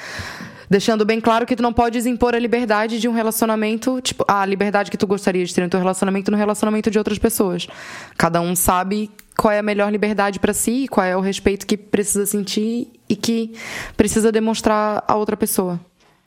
deixando 0.69 1.05
bem 1.05 1.21
claro 1.21 1.47
que 1.47 1.57
tu 1.57 1.63
não 1.63 1.73
podes 1.73 2.07
impor 2.07 2.35
a 2.35 2.39
liberdade 2.39 2.99
de 3.01 3.09
um 3.09 3.13
relacionamento, 3.13 4.01
tipo, 4.01 4.25
a 4.29 4.45
liberdade 4.45 4.91
que 4.91 4.97
tu 4.97 5.07
gostaria 5.07 5.45
de 5.45 5.55
ter 5.55 5.63
no 5.63 5.69
teu 5.69 5.81
relacionamento 5.81 6.31
no 6.31 6.37
relacionamento 6.37 6.91
de 6.91 6.99
outras 6.99 7.19
pessoas. 7.19 7.67
Cada 8.17 8.41
um 8.41 8.55
sabe 8.55 9.11
qual 9.37 9.53
é 9.53 9.59
a 9.61 9.63
melhor 9.63 9.91
liberdade 9.91 10.39
pra 10.41 10.53
si, 10.53 10.87
qual 10.89 11.07
é 11.07 11.17
o 11.17 11.21
respeito 11.21 11.67
que 11.67 11.77
precisa 11.77 12.27
sentir 12.27 12.89
e 13.09 13.15
que 13.15 13.55
precisa 13.97 14.33
demonstrar 14.33 15.05
a 15.07 15.15
outra 15.15 15.37
pessoa. 15.37 15.81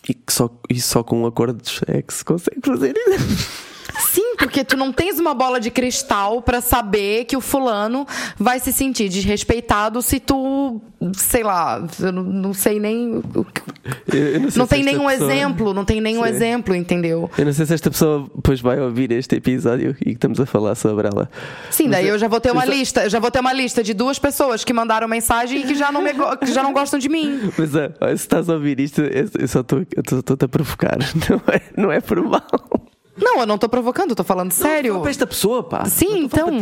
E, 0.08 0.18
só, 0.30 0.50
e 0.70 0.82
só 0.82 1.04
com 1.04 1.26
acordos 1.26 1.82
é 1.88 2.02
que 2.02 2.14
se 2.14 2.26
consegue 2.26 2.62
fazer 2.66 2.96
isso. 2.98 3.71
Sim, 4.10 4.36
porque 4.38 4.64
tu 4.64 4.76
não 4.76 4.92
tens 4.92 5.20
uma 5.20 5.34
bola 5.34 5.60
de 5.60 5.70
cristal 5.72 6.42
pra 6.42 6.60
saber 6.62 7.26
que 7.26 7.38
o 7.38 7.42
fulano 7.42 8.06
vai 8.38 8.60
se 8.60 8.74
sentir 8.74 9.08
desrespeitado 9.10 10.02
se 10.02 10.20
tu, 10.20 10.82
sei 11.14 11.44
lá, 11.44 11.86
eu 12.00 12.12
não, 12.12 12.24
não 12.24 12.54
sei 12.54 12.80
nem. 12.80 13.22
Eu- 13.34 13.46
eu 14.14 14.52
sei 14.52 14.60
Não 14.60 14.68
tem 14.68 14.84
nenhum 14.84 15.06
pessoa- 15.08 15.32
exemplo, 15.34 15.74
não 15.74 15.86
tem 15.86 16.02
nenhum 16.02 16.24
Sim. 16.24 16.30
exemplo, 16.30 16.76
entendeu? 16.76 17.30
Eu 17.38 17.46
não 17.46 17.54
sei 17.54 17.66
se 17.66 17.74
esta 17.74 17.90
pessoa 17.92 18.28
depois 18.36 18.60
vai 18.60 18.80
ouvir 18.80 19.12
este 19.12 19.36
episódio 19.36 19.96
e 20.02 20.06
que 20.06 20.12
estamos 20.12 20.40
a 20.40 20.46
falar 20.46 20.76
sobre 20.76 21.08
ela. 21.08 21.30
Sim, 21.70 21.90
daí 21.90 22.08
eu 22.08 22.18
já 22.18 22.28
vou 22.28 22.40
ter 22.40 22.52
uma 22.52 22.66
Mas- 22.66 22.70
lista, 22.76 23.10
já 23.10 23.20
vou 23.20 23.30
ter 23.32 23.40
uma 23.40 23.54
lista 23.54 23.84
de 23.84 23.94
duas 23.94 24.18
pessoas 24.20 24.64
que 24.64 24.74
mandaram 24.74 25.08
mensagem 25.08 25.62
e 25.62 25.64
que 25.64 25.76
já 25.76 25.92
não, 25.92 26.02
me 26.02 26.12
que 26.40 26.48
já 26.54 26.64
não 26.64 26.74
gostam 26.74 27.00
de 27.00 27.08
mim. 27.10 27.40
Mas 27.58 27.74
olha, 27.76 27.94
se 28.10 28.14
estás 28.24 28.50
a 28.50 28.54
ouvir 28.54 28.80
isto, 28.80 29.02
só 29.02 29.08
eu 29.10 29.48
só 30.10 30.20
estou-te 30.20 30.46
a 30.46 30.48
provocar. 30.48 30.98
Não 31.30 31.42
é, 31.54 31.62
não 31.78 31.92
é 31.92 32.00
por 32.02 32.22
mal. 32.22 32.42
Não, 33.22 33.40
eu 33.42 33.46
não 33.46 33.58
tô 33.58 33.70
provocando, 33.70 34.10
eu 34.10 34.16
tô 34.16 34.24
falando 34.24 34.52
sério. 34.52 34.96
Não, 34.96 35.02
para 35.02 35.12
esta 35.12 35.28
pessoa, 35.28 35.64
pá. 35.64 35.86
Sim, 35.86 36.24
então. 36.26 36.46
para. 36.48 36.56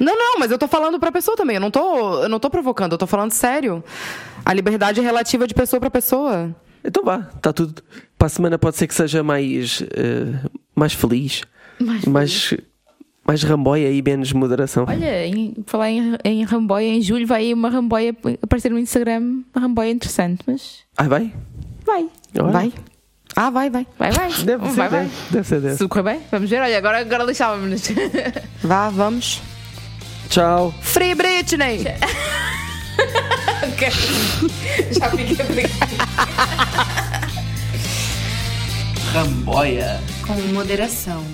Não, 0.00 0.18
não, 0.18 0.38
mas 0.38 0.50
eu 0.50 0.58
tô 0.58 0.66
falando 0.66 0.98
pra 0.98 1.12
pessoa 1.12 1.36
também. 1.36 1.54
Eu 1.56 1.60
não 1.60 1.70
tô, 1.70 2.22
eu 2.22 2.28
não 2.28 2.40
tô 2.40 2.50
provocando, 2.50 2.92
eu 2.92 2.98
tô 2.98 3.06
falando 3.06 3.30
sério. 3.32 3.82
A 4.44 4.52
liberdade 4.52 5.00
é 5.00 5.02
relativa 5.02 5.46
de 5.46 5.54
pessoa 5.54 5.78
pra 5.78 5.90
pessoa. 5.90 6.54
Então 6.84 7.04
vá, 7.04 7.28
está 7.36 7.52
tudo. 7.52 7.82
Para 8.18 8.26
a 8.26 8.28
semana 8.30 8.58
pode 8.58 8.76
ser 8.76 8.86
que 8.86 8.94
seja 8.94 9.22
mais, 9.22 9.82
eh, 9.94 10.48
mais 10.74 10.92
feliz, 10.94 11.42
mais, 12.06 12.54
mais 13.26 13.42
ramboia 13.42 13.90
e 13.92 14.00
menos 14.02 14.32
moderação. 14.32 14.86
Olha, 14.88 15.26
em, 15.26 15.54
falar 15.66 15.90
em, 15.90 16.16
em 16.24 16.42
ramboia, 16.42 16.88
em 16.88 17.02
julho 17.02 17.26
vai 17.26 17.42
aí 17.42 17.54
uma 17.54 17.68
ramboia 17.68 18.16
aparecer 18.42 18.70
no 18.70 18.78
Instagram, 18.78 19.42
uma 19.54 19.62
ramboia 19.62 19.90
interessante, 19.90 20.42
mas 20.46 20.80
Ah, 20.96 21.04
vai? 21.08 21.32
vai. 21.84 22.08
Olha. 22.38 22.50
Vai. 22.50 22.72
Ah, 23.36 23.50
vai, 23.50 23.70
vai. 23.70 23.86
Vai, 23.98 24.10
vai. 24.12 24.32
Deve 24.32 24.66
ser, 24.68 24.74
vai, 24.76 24.88
vai. 24.88 25.04
deve, 25.04 25.10
deve 25.30 25.48
ser, 25.48 25.60
deve. 25.60 25.76
Se 25.76 25.88
correr 25.88 26.02
bem, 26.02 26.20
vamos 26.30 26.50
ver. 26.50 26.60
Olha, 26.60 26.76
agora, 26.76 27.00
agora 27.00 27.24
lixávamos-nos. 27.24 27.82
Vá, 28.62 28.88
vamos. 28.90 29.40
Tchau. 30.28 30.74
Free 30.80 31.14
Britney! 31.14 31.84
Já 34.92 35.10
fiquei 35.10 35.44
obrigada. 35.44 35.76
Ramboia. 39.12 40.00
Com 40.26 40.34
moderação. 40.52 41.24